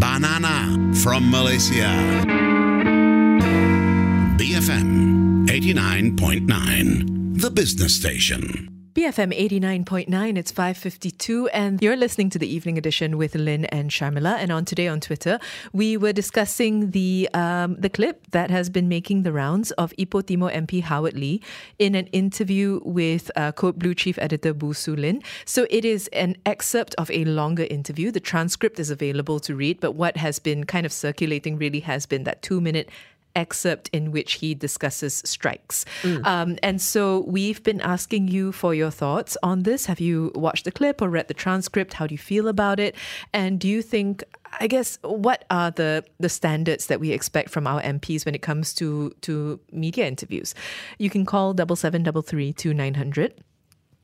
Banana 0.00 0.94
from 1.04 1.30
Malaysia. 1.30 1.92
BFM 4.40 5.46
89.9, 5.46 7.38
the 7.38 7.50
business 7.50 7.96
station. 7.96 8.79
BFM 8.92 9.32
89.9, 9.38 10.36
it's 10.36 10.50
5.52 10.50 11.48
and 11.52 11.80
you're 11.80 11.96
listening 11.96 12.28
to 12.30 12.40
the 12.40 12.52
evening 12.52 12.76
edition 12.76 13.16
with 13.16 13.36
Lynn 13.36 13.66
and 13.66 13.88
Sharmila. 13.88 14.36
And 14.38 14.50
on 14.50 14.64
today 14.64 14.88
on 14.88 14.98
Twitter, 14.98 15.38
we 15.72 15.96
were 15.96 16.12
discussing 16.12 16.90
the 16.90 17.28
um, 17.32 17.76
the 17.76 17.88
clip 17.88 18.26
that 18.32 18.50
has 18.50 18.68
been 18.68 18.88
making 18.88 19.22
the 19.22 19.32
rounds 19.32 19.70
of 19.72 19.92
Ipoh 19.96 20.26
Timur 20.26 20.50
MP 20.50 20.82
Howard 20.82 21.16
Lee 21.16 21.40
in 21.78 21.94
an 21.94 22.08
interview 22.08 22.80
with 22.84 23.30
uh, 23.36 23.52
CodeBlue 23.52 23.96
Chief 23.96 24.18
Editor 24.18 24.52
Boo 24.52 24.74
Su-Lyn. 24.74 25.22
So 25.44 25.68
it 25.70 25.84
is 25.84 26.08
an 26.08 26.36
excerpt 26.44 26.96
of 26.98 27.12
a 27.12 27.24
longer 27.26 27.68
interview. 27.70 28.10
The 28.10 28.18
transcript 28.18 28.80
is 28.80 28.90
available 28.90 29.38
to 29.40 29.54
read, 29.54 29.78
but 29.78 29.92
what 29.92 30.16
has 30.16 30.40
been 30.40 30.64
kind 30.64 30.84
of 30.84 30.92
circulating 30.92 31.58
really 31.58 31.80
has 31.80 32.06
been 32.06 32.24
that 32.24 32.42
two 32.42 32.60
minute 32.60 32.90
excerpt 33.34 33.88
in 33.92 34.12
which 34.12 34.34
he 34.34 34.54
discusses 34.54 35.22
strikes. 35.24 35.84
Mm. 36.02 36.26
Um, 36.26 36.58
and 36.62 36.80
so 36.80 37.20
we've 37.26 37.62
been 37.62 37.80
asking 37.80 38.28
you 38.28 38.52
for 38.52 38.74
your 38.74 38.90
thoughts 38.90 39.36
on 39.42 39.62
this. 39.62 39.86
Have 39.86 40.00
you 40.00 40.32
watched 40.34 40.64
the 40.64 40.72
clip 40.72 41.00
or 41.02 41.08
read 41.08 41.28
the 41.28 41.34
transcript? 41.34 41.94
How 41.94 42.06
do 42.06 42.14
you 42.14 42.18
feel 42.18 42.48
about 42.48 42.80
it? 42.80 42.94
And 43.32 43.58
do 43.58 43.68
you 43.68 43.82
think, 43.82 44.24
I 44.60 44.66
guess, 44.66 44.98
what 45.02 45.44
are 45.50 45.70
the, 45.70 46.04
the 46.18 46.28
standards 46.28 46.86
that 46.86 47.00
we 47.00 47.12
expect 47.12 47.50
from 47.50 47.66
our 47.66 47.80
MPs 47.82 48.24
when 48.24 48.34
it 48.34 48.42
comes 48.42 48.74
to, 48.74 49.10
to 49.22 49.60
media 49.72 50.06
interviews? 50.06 50.54
You 50.98 51.10
can 51.10 51.24
call 51.24 51.54
double 51.54 51.76
seven 51.76 52.02
double 52.02 52.22
three 52.22 52.52
two 52.52 52.74
nine 52.74 52.94
hundred. 52.94 53.34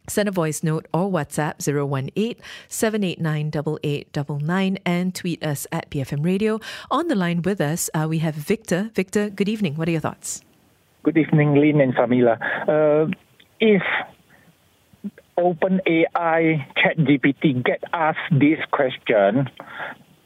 Send 0.09 0.29
a 0.29 0.33
voice 0.33 0.63
note 0.63 0.87
or 0.93 1.11
WhatsApp 1.11 1.61
018 1.67 2.37
789 2.69 3.47
8899 3.83 4.79
and 4.85 5.15
tweet 5.15 5.43
us 5.43 5.67
at 5.73 5.91
BFM 5.91 6.25
Radio. 6.25 6.61
On 6.91 7.09
the 7.09 7.15
line 7.15 7.43
with 7.43 7.61
us, 7.61 7.91
uh, 7.95 8.07
we 8.09 8.19
have 8.19 8.35
Victor. 8.35 8.91
Victor, 8.95 9.31
good 9.31 9.49
evening. 9.49 9.75
What 9.77 9.89
are 9.89 9.93
your 9.93 10.01
thoughts? 10.01 10.43
Good 11.03 11.19
evening, 11.19 11.55
Lynn 11.55 11.81
and 11.81 11.95
Samila. 11.95 12.39
Uh, 12.69 13.11
if 13.61 13.83
OpenAI 15.39 16.67
ChatGPT 16.77 17.65
get 17.65 17.83
asked 17.93 18.19
this 18.33 18.59
question, 18.71 19.49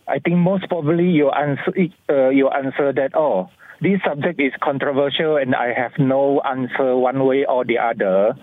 I 0.08 0.18
think 0.18 0.36
most 0.36 0.68
probably 0.68 1.08
you 1.08 1.30
answer 1.30 1.72
uh, 2.08 2.28
you 2.30 2.48
answer 2.48 2.92
that 2.92 3.14
oh 3.14 3.48
this 3.80 4.00
subject 4.06 4.40
is 4.40 4.52
controversial 4.62 5.36
and 5.36 5.54
I 5.54 5.72
have 5.72 5.92
no 5.98 6.40
answer 6.40 6.96
one 6.96 7.24
way 7.24 7.44
or 7.46 7.64
the 7.64 7.78
other 7.78 8.34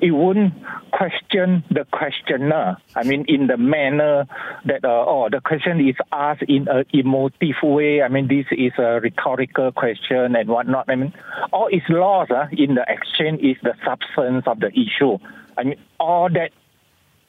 it 0.00 0.12
wouldn't 0.12 0.54
question 0.92 1.62
the 1.70 1.84
questioner. 1.92 2.76
I 2.96 3.04
mean, 3.04 3.24
in 3.28 3.46
the 3.46 3.56
manner 3.56 4.26
that, 4.64 4.84
uh, 4.84 5.04
oh, 5.06 5.28
the 5.30 5.40
question 5.40 5.86
is 5.86 5.96
asked 6.10 6.42
in 6.48 6.68
an 6.68 6.84
emotive 6.92 7.56
way. 7.62 8.02
I 8.02 8.08
mean, 8.08 8.28
this 8.28 8.46
is 8.50 8.72
a 8.78 9.00
rhetorical 9.00 9.72
question 9.72 10.36
and 10.36 10.48
whatnot. 10.48 10.86
I 10.88 10.96
mean, 10.96 11.12
all 11.52 11.68
is 11.68 11.82
lost 11.88 12.30
uh, 12.30 12.46
in 12.52 12.74
the 12.74 12.84
exchange 12.88 13.40
is 13.42 13.56
the 13.62 13.74
substance 13.84 14.44
of 14.46 14.60
the 14.60 14.68
issue. 14.68 15.18
I 15.58 15.64
mean, 15.64 15.78
all 15.98 16.28
that, 16.30 16.50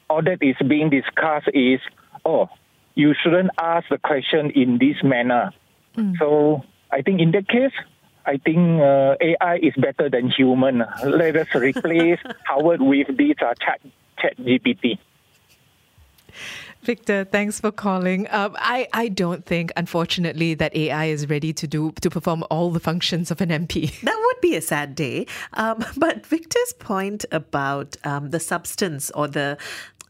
all 0.09 0.21
that 0.23 0.37
is 0.41 0.55
being 0.67 0.89
discussed 0.89 1.49
is, 1.53 1.81
oh, 2.25 2.47
you 2.95 3.13
shouldn't 3.21 3.51
ask 3.59 3.87
the 3.89 3.97
question 3.97 4.51
in 4.51 4.77
this 4.77 5.03
manner. 5.03 5.51
Mm. 5.97 6.17
So 6.17 6.63
I 6.91 7.01
think 7.01 7.21
in 7.21 7.31
that 7.31 7.47
case, 7.47 7.71
I 8.25 8.37
think 8.37 8.81
uh, 8.81 9.15
AI 9.19 9.57
is 9.57 9.73
better 9.77 10.09
than 10.09 10.29
human. 10.29 10.83
Let 11.03 11.35
us 11.35 11.47
replace 11.55 12.19
Howard 12.45 12.81
with 12.81 13.07
this 13.17 13.35
uh, 13.41 13.53
chat, 13.59 13.81
chat 14.19 14.37
GPT. 14.37 14.99
Victor, 16.83 17.25
thanks 17.25 17.59
for 17.59 17.71
calling. 17.71 18.27
Um, 18.31 18.55
I, 18.57 18.87
I 18.91 19.07
don't 19.07 19.45
think, 19.45 19.71
unfortunately, 19.77 20.55
that 20.55 20.75
AI 20.75 21.05
is 21.05 21.29
ready 21.29 21.53
to 21.53 21.67
do 21.67 21.91
to 22.01 22.09
perform 22.09 22.43
all 22.49 22.71
the 22.71 22.79
functions 22.79 23.29
of 23.29 23.39
an 23.41 23.49
MP. 23.49 24.01
That 24.03 24.17
would 24.17 24.41
be 24.41 24.55
a 24.55 24.61
sad 24.61 24.95
day. 24.95 25.27
Um, 25.53 25.85
but 25.97 26.25
Victor's 26.25 26.73
point 26.79 27.25
about 27.31 27.97
um, 28.03 28.31
the 28.31 28.39
substance 28.39 29.11
or 29.11 29.27
the 29.27 29.57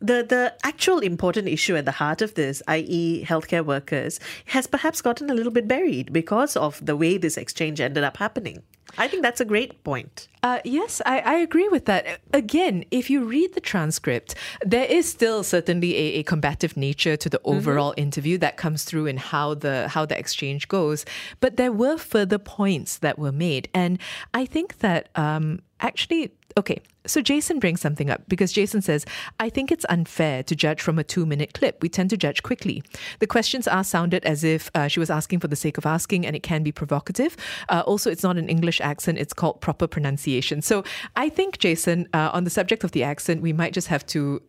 the 0.01 0.25
the 0.27 0.53
actual 0.63 1.00
important 1.00 1.48
issue 1.48 1.75
at 1.75 1.86
the 1.86 1.91
heart 1.91 2.22
of 2.22 2.34
this, 2.34 2.62
i.e., 2.67 3.24
healthcare 3.25 3.65
workers, 3.65 4.20
has 4.46 4.67
perhaps 4.67 5.01
gotten 5.01 5.29
a 5.29 5.34
little 5.34 5.51
bit 5.51 5.67
buried 5.67 6.12
because 6.12 6.58
of 6.58 6.84
the 6.86 6.96
way 6.96 7.17
this 7.17 7.38
exchange 7.38 7.79
ended 7.79 8.03
up 8.03 8.17
happening. 8.17 8.63
I 8.98 9.08
think 9.08 9.24
that's 9.24 9.39
a 9.39 9.46
great 9.46 9.84
point. 9.84 10.27
Uh, 10.43 10.60
yes, 10.65 11.01
I, 11.05 11.20
I, 11.20 11.36
agree 11.36 11.70
with 11.70 11.86
that. 11.86 12.20
Again, 12.34 12.84
if 12.91 13.10
you 13.10 13.24
read 13.24 13.53
the 13.53 13.62
transcript, 13.62 14.36
there 14.65 14.86
is 14.86 15.08
still 15.08 15.43
certainly 15.43 15.96
a, 15.96 16.20
a 16.20 16.24
combative 16.24 16.75
nature 16.75 17.15
to 17.15 17.29
the 17.29 17.38
mm-hmm. 17.39 17.58
overall 17.58 17.91
mm-hmm. 17.91 18.01
interview 18.01 18.38
that 18.39 18.58
comes 18.58 18.84
through 18.84 19.05
in 19.05 19.17
how 19.17 19.53
the 19.53 19.88
how 19.88 20.05
the 20.05 20.17
exchange 20.17 20.67
goes. 20.67 21.05
But 21.39 21.58
there 21.58 21.72
were 21.72 21.98
further 21.98 22.39
points 22.39 22.98
that 22.98 23.20
were 23.20 23.31
made, 23.31 23.70
and 23.74 24.00
I 24.34 24.46
think 24.46 24.79
that 24.79 25.10
um, 25.15 25.62
actually 25.79 26.31
okay, 26.58 26.81
so 27.05 27.22
Jason 27.22 27.60
brings 27.60 27.81
something 27.81 28.10
up 28.10 28.22
because 28.27 28.51
Jason 28.51 28.81
says, 28.81 29.05
I 29.39 29.50
think 29.50 29.72
it's 29.72 29.86
unfair 29.89 30.43
to 30.43 30.55
judge 30.55 30.81
from 30.81 31.00
a 31.00 31.03
two 31.03 31.25
minute 31.25 31.53
clip. 31.53 31.81
We 31.81 31.89
tend 31.89 32.10
to 32.12 32.17
judge 32.17 32.43
quickly. 32.43 32.84
The 33.20 33.27
questions 33.27 33.67
are 33.67 33.84
sounded 33.84 34.24
as 34.25 34.43
if 34.43 34.70
uh, 34.75 34.88
she 34.88 35.00
was 35.00 35.10
asking 35.10 35.39
for 35.39 35.48
the 35.48 35.55
sake 35.55 35.77
of 35.77 35.86
asking, 35.86 36.25
and 36.25 36.36
it 36.36 36.43
can 36.43 36.63
be 36.63 36.72
provocative. 36.72 37.36
Uh, 37.70 37.84
also, 37.86 38.12
it's 38.12 38.24
not 38.24 38.38
an 38.38 38.50
English 38.50 38.81
accent, 38.81 39.17
it's 39.17 39.34
called 39.34 39.62
proper 39.62 39.88
pronunciation. 39.88 40.62
So 40.62 40.84
I 41.15 41.29
think, 41.29 41.60
Jason, 41.60 42.08
uh, 42.13 42.29
on 42.34 42.43
the 42.43 42.50
subject 42.50 42.84
of 42.84 42.91
the 42.91 43.03
accent, 43.03 43.41
we 43.41 43.53
might 43.53 43.74
just 43.74 43.88
have 43.88 44.05
to 44.08 44.41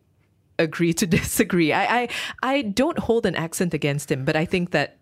agree 0.59 0.93
to 0.93 1.07
disagree. 1.19 1.73
I, 1.73 2.01
I, 2.01 2.09
I 2.43 2.61
don't 2.61 2.99
hold 2.99 3.25
an 3.25 3.35
accent 3.35 3.73
against 3.73 4.11
him, 4.11 4.25
but 4.25 4.35
I 4.35 4.45
think 4.45 4.71
that 4.71 4.97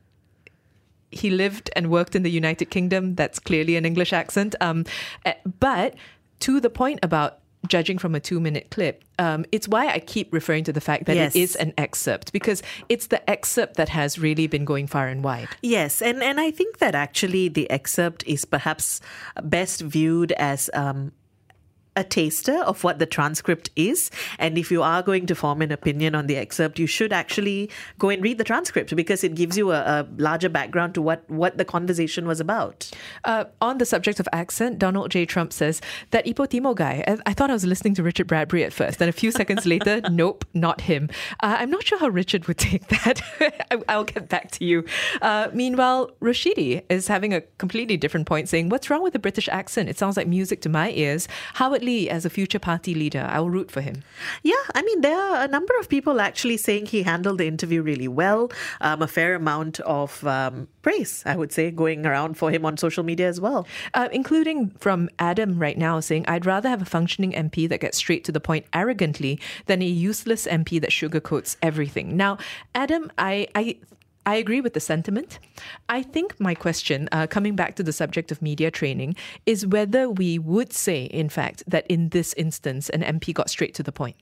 he 1.12 1.30
lived 1.30 1.70
and 1.76 1.90
worked 1.90 2.16
in 2.16 2.24
the 2.24 2.32
United 2.32 2.66
Kingdom. 2.66 3.16
That's 3.16 3.38
clearly 3.38 3.76
an 3.76 3.86
English 3.86 4.14
accent. 4.14 4.56
Um, 4.62 4.86
eh, 5.26 5.34
but 5.60 5.96
to 6.42 6.60
the 6.60 6.70
point 6.70 7.00
about 7.04 7.40
judging 7.68 7.98
from 7.98 8.16
a 8.16 8.20
two 8.20 8.40
minute 8.40 8.70
clip, 8.72 9.04
um, 9.20 9.46
it's 9.52 9.68
why 9.68 9.88
I 9.88 10.00
keep 10.00 10.34
referring 10.34 10.64
to 10.66 10.74
the 10.74 10.82
fact 10.82 11.06
that 11.06 11.16
yes. 11.16 11.36
it 11.36 11.40
is 11.40 11.56
an 11.56 11.74
excerpt 11.78 12.34
because 12.34 12.64
it's 12.90 13.08
the 13.08 13.30
excerpt 13.30 13.76
that 13.76 13.90
has 13.90 14.18
really 14.18 14.48
been 14.48 14.66
going 14.66 14.88
far 14.88 15.08
and 15.08 15.24
wide. 15.24 15.50
Yes, 15.62 16.02
and, 16.02 16.24
and 16.24 16.40
I 16.40 16.52
think 16.52 16.80
that 16.80 16.96
actually 16.96 17.48
the 17.48 17.70
excerpt 17.70 18.24
is 18.26 18.46
perhaps 18.46 19.02
best 19.44 19.82
viewed 19.82 20.32
as 20.34 20.70
um, 20.74 21.12
a 21.96 22.04
taster 22.04 22.58
of 22.64 22.84
what 22.84 23.00
the 23.00 23.06
transcript 23.06 23.70
is. 23.76 24.10
And 24.40 24.58
if 24.58 24.72
you 24.72 24.82
are 24.82 25.04
going 25.04 25.26
to 25.26 25.36
form 25.36 25.62
an 25.62 25.72
opinion 25.72 26.16
on 26.16 26.28
the 26.28 26.38
excerpt, 26.38 26.80
you 26.80 26.88
should 26.88 27.12
actually 27.12 27.70
go 28.00 28.10
and 28.10 28.24
read 28.24 28.38
the 28.38 28.44
transcript 28.44 28.96
because 28.96 29.24
it 29.24 29.36
gives 29.36 29.58
you 29.58 29.72
a, 29.72 29.80
a 29.80 30.08
larger 30.18 30.48
background 30.48 30.94
to 30.96 31.02
what, 31.02 31.30
what 31.30 31.58
the 31.58 31.66
conversation 31.66 32.28
was 32.28 32.40
about. 32.40 32.90
Uh, 33.26 33.46
on 33.60 33.78
the 33.78 33.86
subject 33.86 34.20
of 34.20 34.28
accent, 34.32 34.80
Donald 34.80 35.12
J. 35.12 35.26
Trump 35.26 35.52
says 35.52 35.82
that 36.12 36.26
Ipoh 36.26 36.50
Timur 36.50 36.74
guy, 36.74 37.04
I, 37.08 37.18
I, 37.26 37.34
thought 37.34 37.50
I 37.50 37.54
was 37.54 37.66
listening 37.66 37.94
to 37.96 38.04
Richard 38.04 38.28
Bradbury 38.28 38.64
at 38.64 38.72
first. 38.72 39.00
Then 39.00 39.10
a 39.10 39.14
few 39.14 39.32
seconds 39.32 39.66
later, 39.66 40.02
nope, 40.10 40.46
not 40.54 40.82
him. 40.82 41.10
Uh, 41.42 41.58
I'm 41.60 41.70
not 41.70 41.84
sure 41.84 42.00
how 42.00 42.08
Richard 42.08 42.48
would 42.48 42.58
take 42.58 42.88
that. 42.88 43.22
I, 43.90 43.98
will 43.98 44.06
get 44.06 44.30
back 44.30 44.52
to 44.52 44.66
you. 44.66 44.86
Uh, 45.22 45.50
meanwhile, 45.54 46.12
Rashidi 46.22 46.84
is 46.90 47.08
having 47.08 47.34
a 47.34 47.42
completely 47.58 47.98
different 47.98 48.28
point 48.28 48.48
saying, 48.48 48.70
What's 48.70 48.90
wrong 48.90 49.04
with 49.04 49.14
the 49.14 49.20
British 49.20 49.50
accent? 49.50 49.90
It 49.90 49.98
sounds 49.98 50.16
like 50.16 50.28
music 50.28 50.62
to 50.62 50.70
my 50.70 50.92
ears. 50.92 51.28
How 51.54 51.70
As 51.82 52.26
a 52.26 52.30
future 52.30 52.60
party 52.60 52.94
leader. 52.94 53.28
I 53.28 53.40
will 53.40 53.50
root 53.50 53.72
for 53.72 53.82
him. 53.82 54.04
Yeah, 54.44 54.54
I 54.76 54.84
mean, 54.84 55.02
there 55.02 55.20
are 55.20 55.44
a 55.44 55.48
number 55.48 55.74
of 55.80 55.90
people 55.90 56.22
actually 56.22 56.58
saying 56.58 56.86
he 56.88 57.04
handled 57.04 57.40
the 57.40 57.48
interview 57.48 57.82
really 57.82 58.08
well. 58.08 58.52
Um, 58.82 59.02
a 59.02 59.08
fair 59.08 59.34
amount 59.34 59.80
of 59.82 60.26
um, 60.28 60.68
praise, 60.84 61.24
I 61.26 61.36
would 61.36 61.52
say, 61.52 61.72
going 61.72 62.06
around 62.06 62.38
for 62.38 62.52
him 62.52 62.66
on 62.66 62.78
social 62.78 63.04
media 63.04 63.28
as 63.28 63.42
well. 63.42 63.68
Uh, 63.96 64.10
including 64.12 64.70
from 64.80 65.10
Adam 65.18 65.58
right 65.58 65.78
now 65.78 66.00
saying, 66.00 66.26
I'd 66.28 66.46
rather 66.46 66.70
have 66.70 66.84
a 66.84 66.86
functioning 66.86 67.32
MP 67.32 67.68
that 67.68 67.80
gets 67.80 67.98
straight 67.98 68.24
to 68.26 68.32
the 68.32 68.40
point 68.40 68.66
arrogantly 68.74 69.40
than 69.66 69.82
a 69.82 69.86
useless 69.86 70.46
MP 70.46 70.80
that 70.82 70.92
sugarcoats 70.92 71.58
everything. 71.64 72.16
Now, 72.16 72.38
Adam, 72.76 73.12
I, 73.18 73.48
I 73.56 73.78
I 74.26 74.36
agree 74.36 74.62
with 74.62 74.74
the 74.74 74.80
sentiment. 74.80 75.40
I 75.90 76.04
think 76.04 76.40
my 76.40 76.54
question, 76.54 77.10
uh, 77.12 77.28
coming 77.28 77.56
back 77.56 77.76
to 77.76 77.84
the 77.84 77.94
subject 77.94 78.32
of 78.32 78.42
media 78.42 78.70
training, 78.70 79.16
is 79.46 79.66
whether 79.66 80.10
we 80.10 80.38
would 80.38 80.74
say, 80.74 81.06
in 81.06 81.30
fact, 81.30 81.64
that 81.68 81.88
in 81.88 82.10
this 82.10 82.34
instance, 82.34 82.90
an 82.90 83.02
MP 83.02 83.34
got 83.34 83.50
straight 83.50 83.74
to 83.76 83.84
the 83.84 83.92
point. 83.92 84.16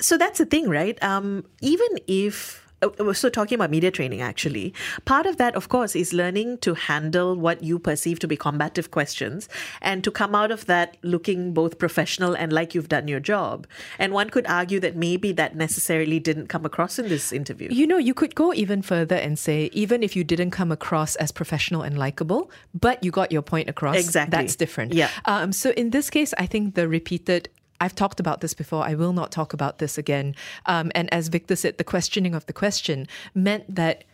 So 0.00 0.16
that's 0.16 0.38
the 0.38 0.46
thing, 0.46 0.68
right? 0.68 1.02
Um, 1.02 1.44
even 1.60 1.88
if 2.06 2.69
so 3.12 3.28
talking 3.28 3.56
about 3.56 3.70
media 3.70 3.90
training 3.90 4.20
actually 4.20 4.72
part 5.04 5.26
of 5.26 5.36
that 5.36 5.54
of 5.54 5.68
course 5.68 5.94
is 5.94 6.12
learning 6.12 6.56
to 6.58 6.74
handle 6.74 7.34
what 7.36 7.62
you 7.62 7.78
perceive 7.78 8.18
to 8.18 8.26
be 8.28 8.36
combative 8.36 8.90
questions 8.90 9.48
and 9.82 10.02
to 10.04 10.10
come 10.10 10.34
out 10.34 10.50
of 10.50 10.66
that 10.66 10.96
looking 11.02 11.52
both 11.52 11.78
professional 11.78 12.34
and 12.34 12.52
like 12.52 12.74
you've 12.74 12.88
done 12.88 13.06
your 13.08 13.20
job 13.20 13.66
and 13.98 14.12
one 14.12 14.30
could 14.30 14.46
argue 14.46 14.80
that 14.80 14.96
maybe 14.96 15.32
that 15.32 15.54
necessarily 15.54 16.18
didn't 16.18 16.46
come 16.46 16.64
across 16.64 16.98
in 16.98 17.08
this 17.08 17.32
interview 17.32 17.68
You 17.70 17.86
know, 17.86 17.98
you 17.98 18.14
could 18.14 18.34
go 18.34 18.52
even 18.54 18.82
further 18.82 19.16
and 19.16 19.38
say, 19.38 19.68
even 19.72 20.02
if 20.02 20.16
you 20.16 20.24
didn't 20.24 20.50
come 20.50 20.72
across 20.72 21.16
as 21.16 21.30
professional 21.32 21.82
and 21.82 21.98
likable, 21.98 22.50
but 22.74 23.02
you 23.04 23.10
got 23.10 23.30
your 23.32 23.42
point 23.42 23.68
across, 23.68 23.96
Exactly. 23.96 24.30
that's 24.30 24.56
different. 24.56 24.92
Yeah. 24.94 25.10
Um, 25.26 25.52
so 25.52 25.70
in 25.70 25.90
this 25.90 26.10
case, 26.10 26.32
I 26.38 26.46
think 26.46 26.74
the 26.74 26.88
repeated. 26.88 27.48
I've 27.80 27.94
talked 27.94 28.20
about 28.20 28.40
this 28.40 28.54
before. 28.54 28.84
I 28.84 28.94
will 28.94 29.12
not 29.12 29.32
talk 29.32 29.52
about 29.52 29.78
this 29.78 29.96
again. 29.98 30.34
Um, 30.66 30.92
and 30.94 31.12
as 31.12 31.28
Victor 31.28 31.56
said, 31.56 31.78
the 31.78 31.84
questioning 31.84 32.34
of 32.34 32.46
the 32.46 32.52
question 32.52 33.08
meant 33.34 33.74
that 33.74 34.04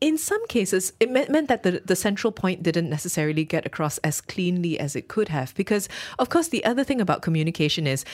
in 0.00 0.18
some 0.18 0.44
cases, 0.48 0.92
it 0.98 1.10
meant, 1.10 1.30
meant 1.30 1.46
that 1.48 1.62
the, 1.62 1.80
the 1.84 1.94
central 1.94 2.32
point 2.32 2.62
didn't 2.64 2.90
necessarily 2.90 3.44
get 3.44 3.64
across 3.64 3.98
as 3.98 4.20
cleanly 4.20 4.78
as 4.80 4.96
it 4.96 5.06
could 5.06 5.28
have. 5.28 5.54
Because, 5.54 5.88
of 6.18 6.28
course, 6.28 6.48
the 6.48 6.64
other 6.64 6.82
thing 6.82 7.00
about 7.00 7.22
communication 7.22 7.86
is 7.86 8.04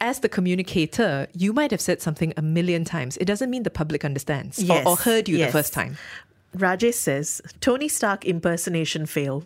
as 0.00 0.20
the 0.20 0.28
communicator, 0.28 1.26
you 1.34 1.52
might 1.52 1.70
have 1.70 1.80
said 1.82 2.00
something 2.00 2.32
a 2.36 2.42
million 2.42 2.84
times. 2.84 3.18
It 3.18 3.26
doesn't 3.26 3.50
mean 3.50 3.64
the 3.64 3.70
public 3.70 4.04
understands 4.04 4.58
Yes, 4.62 4.86
or, 4.86 4.92
or 4.92 4.96
heard 4.96 5.28
you 5.28 5.36
yes. 5.36 5.48
the 5.48 5.52
first 5.52 5.72
time. 5.74 5.98
rajesh 6.56 6.94
says 6.94 7.42
tony 7.60 7.88
stark 7.88 8.24
impersonation 8.24 9.04
fail 9.04 9.44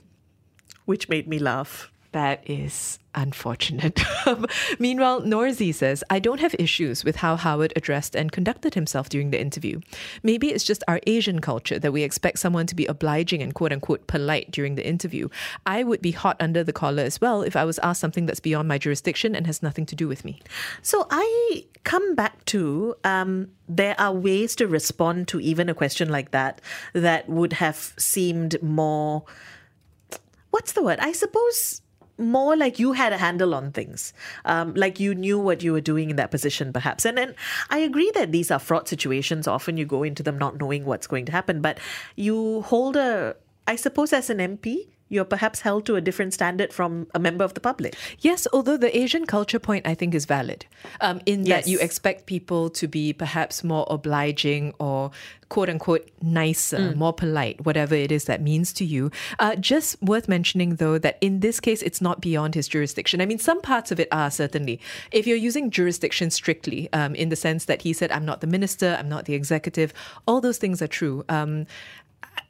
which 0.84 1.08
made 1.08 1.26
me 1.26 1.36
laugh 1.36 1.91
That 2.12 2.48
is 2.48 2.98
unfortunate. 3.14 4.02
Meanwhile, 4.78 5.22
Norzi 5.22 5.74
says, 5.74 6.04
I 6.10 6.18
don't 6.18 6.40
have 6.40 6.54
issues 6.58 7.04
with 7.04 7.16
how 7.16 7.36
Howard 7.36 7.72
addressed 7.74 8.14
and 8.14 8.30
conducted 8.30 8.74
himself 8.74 9.08
during 9.08 9.30
the 9.30 9.40
interview. 9.40 9.80
Maybe 10.22 10.50
it's 10.50 10.64
just 10.64 10.84
our 10.88 11.00
Asian 11.06 11.40
culture 11.40 11.78
that 11.78 11.92
we 11.92 12.02
expect 12.02 12.38
someone 12.38 12.66
to 12.66 12.74
be 12.74 12.84
obliging 12.86 13.42
and 13.42 13.54
quote 13.54 13.72
unquote 13.72 14.06
polite 14.06 14.50
during 14.50 14.74
the 14.74 14.86
interview. 14.86 15.28
I 15.64 15.82
would 15.84 16.02
be 16.02 16.10
hot 16.10 16.36
under 16.38 16.62
the 16.62 16.72
collar 16.72 17.02
as 17.02 17.18
well 17.20 17.42
if 17.42 17.56
I 17.56 17.64
was 17.64 17.78
asked 17.78 18.00
something 18.00 18.26
that's 18.26 18.40
beyond 18.40 18.68
my 18.68 18.76
jurisdiction 18.76 19.34
and 19.34 19.46
has 19.46 19.62
nothing 19.62 19.86
to 19.86 19.96
do 19.96 20.06
with 20.06 20.24
me. 20.24 20.40
So 20.82 21.06
I 21.10 21.64
come 21.84 22.14
back 22.14 22.44
to 22.46 22.94
um, 23.04 23.48
there 23.68 23.98
are 23.98 24.12
ways 24.12 24.54
to 24.56 24.66
respond 24.68 25.28
to 25.28 25.40
even 25.40 25.70
a 25.70 25.74
question 25.74 26.10
like 26.10 26.30
that 26.32 26.60
that 26.92 27.28
would 27.28 27.54
have 27.54 27.94
seemed 27.96 28.62
more. 28.62 29.24
What's 30.50 30.72
the 30.72 30.82
word? 30.82 30.98
I 31.00 31.12
suppose 31.12 31.80
more 32.22 32.56
like 32.56 32.78
you 32.78 32.92
had 32.92 33.12
a 33.12 33.18
handle 33.18 33.54
on 33.54 33.72
things, 33.72 34.12
um, 34.44 34.74
like 34.74 35.00
you 35.00 35.14
knew 35.14 35.38
what 35.38 35.62
you 35.62 35.72
were 35.72 35.80
doing 35.80 36.10
in 36.10 36.16
that 36.16 36.30
position, 36.30 36.72
perhaps. 36.72 37.04
And 37.04 37.18
then 37.18 37.34
I 37.70 37.78
agree 37.78 38.10
that 38.14 38.32
these 38.32 38.50
are 38.50 38.58
fraught 38.58 38.88
situations. 38.88 39.46
Often 39.46 39.76
you 39.76 39.86
go 39.86 40.02
into 40.02 40.22
them 40.22 40.38
not 40.38 40.58
knowing 40.58 40.84
what's 40.84 41.06
going 41.06 41.26
to 41.26 41.32
happen, 41.32 41.60
but 41.60 41.78
you 42.16 42.62
hold 42.62 42.96
a. 42.96 43.36
I 43.66 43.76
suppose 43.76 44.12
as 44.12 44.28
an 44.28 44.38
MP, 44.38 44.88
you're 45.12 45.26
perhaps 45.26 45.60
held 45.60 45.84
to 45.86 45.94
a 45.94 46.00
different 46.00 46.32
standard 46.32 46.72
from 46.72 47.06
a 47.14 47.18
member 47.18 47.44
of 47.44 47.52
the 47.52 47.60
public. 47.60 47.94
Yes, 48.20 48.48
although 48.52 48.78
the 48.78 48.96
Asian 48.96 49.26
culture 49.26 49.58
point 49.58 49.86
I 49.86 49.94
think 49.94 50.14
is 50.14 50.24
valid, 50.24 50.64
um, 51.02 51.20
in 51.26 51.44
that 51.44 51.66
you 51.68 51.78
expect 51.78 52.24
people 52.26 52.70
to 52.70 52.88
be 52.88 53.12
perhaps 53.12 53.62
more 53.62 53.86
obliging 53.90 54.72
or 54.78 55.10
quote 55.50 55.68
unquote 55.68 56.10
nicer, 56.22 56.94
more 56.96 57.12
polite, 57.12 57.62
whatever 57.66 57.94
it 57.94 58.10
is 58.10 58.24
that 58.24 58.40
means 58.40 58.72
to 58.72 58.86
you. 58.86 59.10
Uh, 59.38 59.54
just 59.56 60.02
worth 60.02 60.28
mentioning 60.28 60.76
though 60.76 60.96
that 60.96 61.18
in 61.20 61.40
this 61.40 61.60
case 61.60 61.82
it's 61.82 62.00
not 62.00 62.22
beyond 62.22 62.54
his 62.54 62.66
jurisdiction. 62.66 63.20
I 63.20 63.26
mean, 63.26 63.38
some 63.38 63.60
parts 63.60 63.92
of 63.92 64.00
it 64.00 64.08
are 64.10 64.30
certainly. 64.30 64.80
If 65.10 65.26
you're 65.26 65.36
using 65.36 65.70
jurisdiction 65.70 66.30
strictly, 66.30 66.90
um, 66.94 67.14
in 67.14 67.28
the 67.28 67.36
sense 67.36 67.66
that 67.66 67.82
he 67.82 67.92
said, 67.92 68.10
"I'm 68.10 68.24
not 68.24 68.40
the 68.40 68.46
minister, 68.46 68.96
I'm 68.98 69.10
not 69.10 69.26
the 69.26 69.34
executive," 69.34 69.92
all 70.26 70.40
those 70.40 70.56
things 70.56 70.80
are 70.80 70.88
true. 70.88 71.22
Um, 71.28 71.66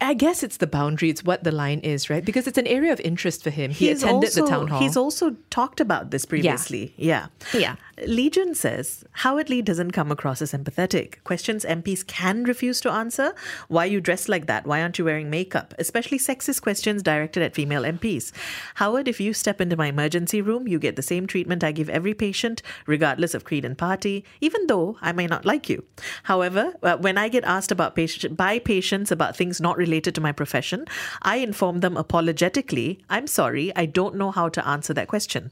I 0.00 0.14
guess 0.14 0.42
it's 0.42 0.56
the 0.56 0.66
boundary, 0.66 1.10
it's 1.10 1.22
what 1.22 1.44
the 1.44 1.52
line 1.52 1.78
is, 1.80 2.10
right? 2.10 2.24
Because 2.24 2.46
it's 2.46 2.58
an 2.58 2.66
area 2.66 2.92
of 2.92 3.00
interest 3.00 3.44
for 3.44 3.50
him. 3.50 3.70
He 3.70 3.88
He's 3.88 4.02
attended 4.02 4.30
also, 4.30 4.42
the 4.42 4.50
town 4.50 4.66
hall. 4.68 4.80
He's 4.80 4.96
also 4.96 5.36
talked 5.50 5.80
about 5.80 6.10
this 6.10 6.24
previously. 6.24 6.92
Yeah. 6.96 7.26
Yeah. 7.54 7.76
Legion 8.06 8.54
says 8.54 9.04
Howard 9.12 9.48
Lee 9.48 9.62
doesn't 9.62 9.92
come 9.92 10.10
across 10.10 10.42
as 10.42 10.52
empathetic. 10.52 11.22
Questions 11.24 11.64
MPs 11.64 12.04
can 12.06 12.42
refuse 12.44 12.80
to 12.80 12.90
answer. 12.90 13.32
Why 13.68 13.84
you 13.84 14.00
dressed 14.00 14.28
like 14.28 14.46
that? 14.46 14.66
Why 14.66 14.82
aren't 14.82 14.98
you 14.98 15.04
wearing 15.04 15.30
makeup? 15.30 15.72
Especially 15.78 16.18
sexist 16.18 16.62
questions 16.62 17.02
directed 17.02 17.42
at 17.42 17.54
female 17.54 17.82
MPs. 17.82 18.32
Howard, 18.76 19.06
if 19.06 19.20
you 19.20 19.32
step 19.32 19.60
into 19.60 19.76
my 19.76 19.86
emergency 19.86 20.40
room, 20.40 20.66
you 20.66 20.78
get 20.78 20.96
the 20.96 21.02
same 21.02 21.26
treatment 21.26 21.62
I 21.62 21.70
give 21.70 21.88
every 21.88 22.14
patient, 22.14 22.62
regardless 22.86 23.34
of 23.34 23.44
creed 23.44 23.64
and 23.64 23.78
party, 23.78 24.24
even 24.40 24.66
though 24.66 24.96
I 25.00 25.12
may 25.12 25.26
not 25.26 25.44
like 25.44 25.68
you. 25.68 25.84
However, 26.24 26.74
uh, 26.82 26.96
when 26.96 27.18
I 27.18 27.28
get 27.28 27.44
asked 27.44 27.70
about 27.70 27.94
patient, 27.94 28.36
by 28.36 28.58
patients 28.58 29.12
about 29.12 29.36
things 29.36 29.60
not 29.60 29.71
related 29.76 30.14
to 30.16 30.20
my 30.20 30.32
profession, 30.32 30.86
I 31.22 31.36
inform 31.36 31.80
them 31.80 31.96
apologetically, 31.96 33.00
I'm 33.10 33.26
sorry, 33.26 33.74
I 33.76 33.86
don't 33.86 34.16
know 34.16 34.30
how 34.30 34.48
to 34.50 34.66
answer 34.66 34.94
that 34.94 35.08
question. 35.08 35.50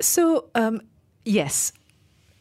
So, 0.00 0.50
um, 0.54 0.80
yes. 1.24 1.72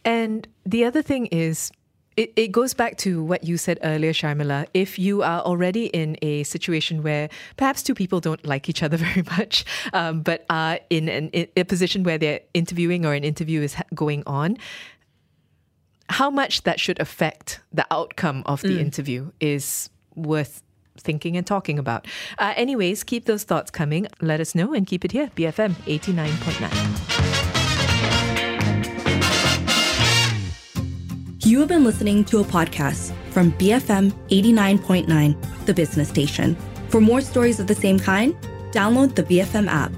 And 0.04 0.48
the 0.66 0.86
other 0.86 1.02
thing 1.02 1.28
is, 1.28 1.72
it, 2.18 2.34
it 2.36 2.52
goes 2.52 2.74
back 2.74 2.98
to 2.98 3.24
what 3.24 3.46
you 3.46 3.58
said 3.58 3.80
earlier, 3.84 4.12
Sharmila. 4.12 4.68
If 4.74 5.00
you 5.00 5.24
are 5.24 5.42
already 5.42 5.86
in 5.86 6.18
a 6.22 6.44
situation 6.44 7.04
where 7.04 7.30
perhaps 7.56 7.84
two 7.84 7.96
people 7.96 8.20
don't 8.20 8.46
like 8.46 8.68
each 8.68 8.84
other 8.84 8.98
very 9.08 9.24
much, 9.38 9.66
um, 9.94 10.22
but 10.22 10.46
are 10.50 10.80
in, 10.90 11.08
an, 11.08 11.30
in 11.30 11.48
a 11.56 11.64
position 11.64 12.04
where 12.04 12.18
they're 12.18 12.42
interviewing 12.54 13.06
or 13.06 13.14
an 13.14 13.24
interview 13.24 13.62
is 13.62 13.76
going 13.96 14.24
on, 14.28 14.58
how 16.10 16.30
much 16.30 16.64
that 16.64 16.80
should 16.80 17.00
affect 17.00 17.62
the 17.72 17.86
outcome 17.90 18.44
of 18.46 18.62
the 18.62 18.80
interview 18.82 19.32
is 19.40 19.90
worth 20.14 20.62
thinking 21.02 21.36
and 21.38 21.46
talking 21.46 21.78
about. 21.78 22.08
Uh, 22.38 22.54
anyways, 22.56 23.04
keep 23.04 23.26
those 23.26 23.44
thoughts 23.44 23.70
coming. 23.72 24.08
Let 24.22 24.40
us 24.40 24.56
know 24.56 24.74
and 24.74 24.88
keep 24.88 25.04
it 25.04 25.12
here. 25.12 25.32
BFM 25.36 25.74
89.9. 25.86 27.32
You 31.44 31.60
have 31.60 31.68
been 31.68 31.84
listening 31.84 32.24
to 32.26 32.40
a 32.40 32.44
podcast 32.44 33.14
from 33.32 33.52
BFM 33.54 34.12
89.9, 34.30 35.66
the 35.66 35.74
business 35.74 36.08
station. 36.08 36.56
For 36.90 37.02
more 37.02 37.20
stories 37.20 37.60
of 37.60 37.68
the 37.68 37.76
same 37.76 38.00
kind, 38.00 38.36
download 38.72 39.16
the 39.16 39.24
BFM 39.24 39.68
app. 39.68 39.92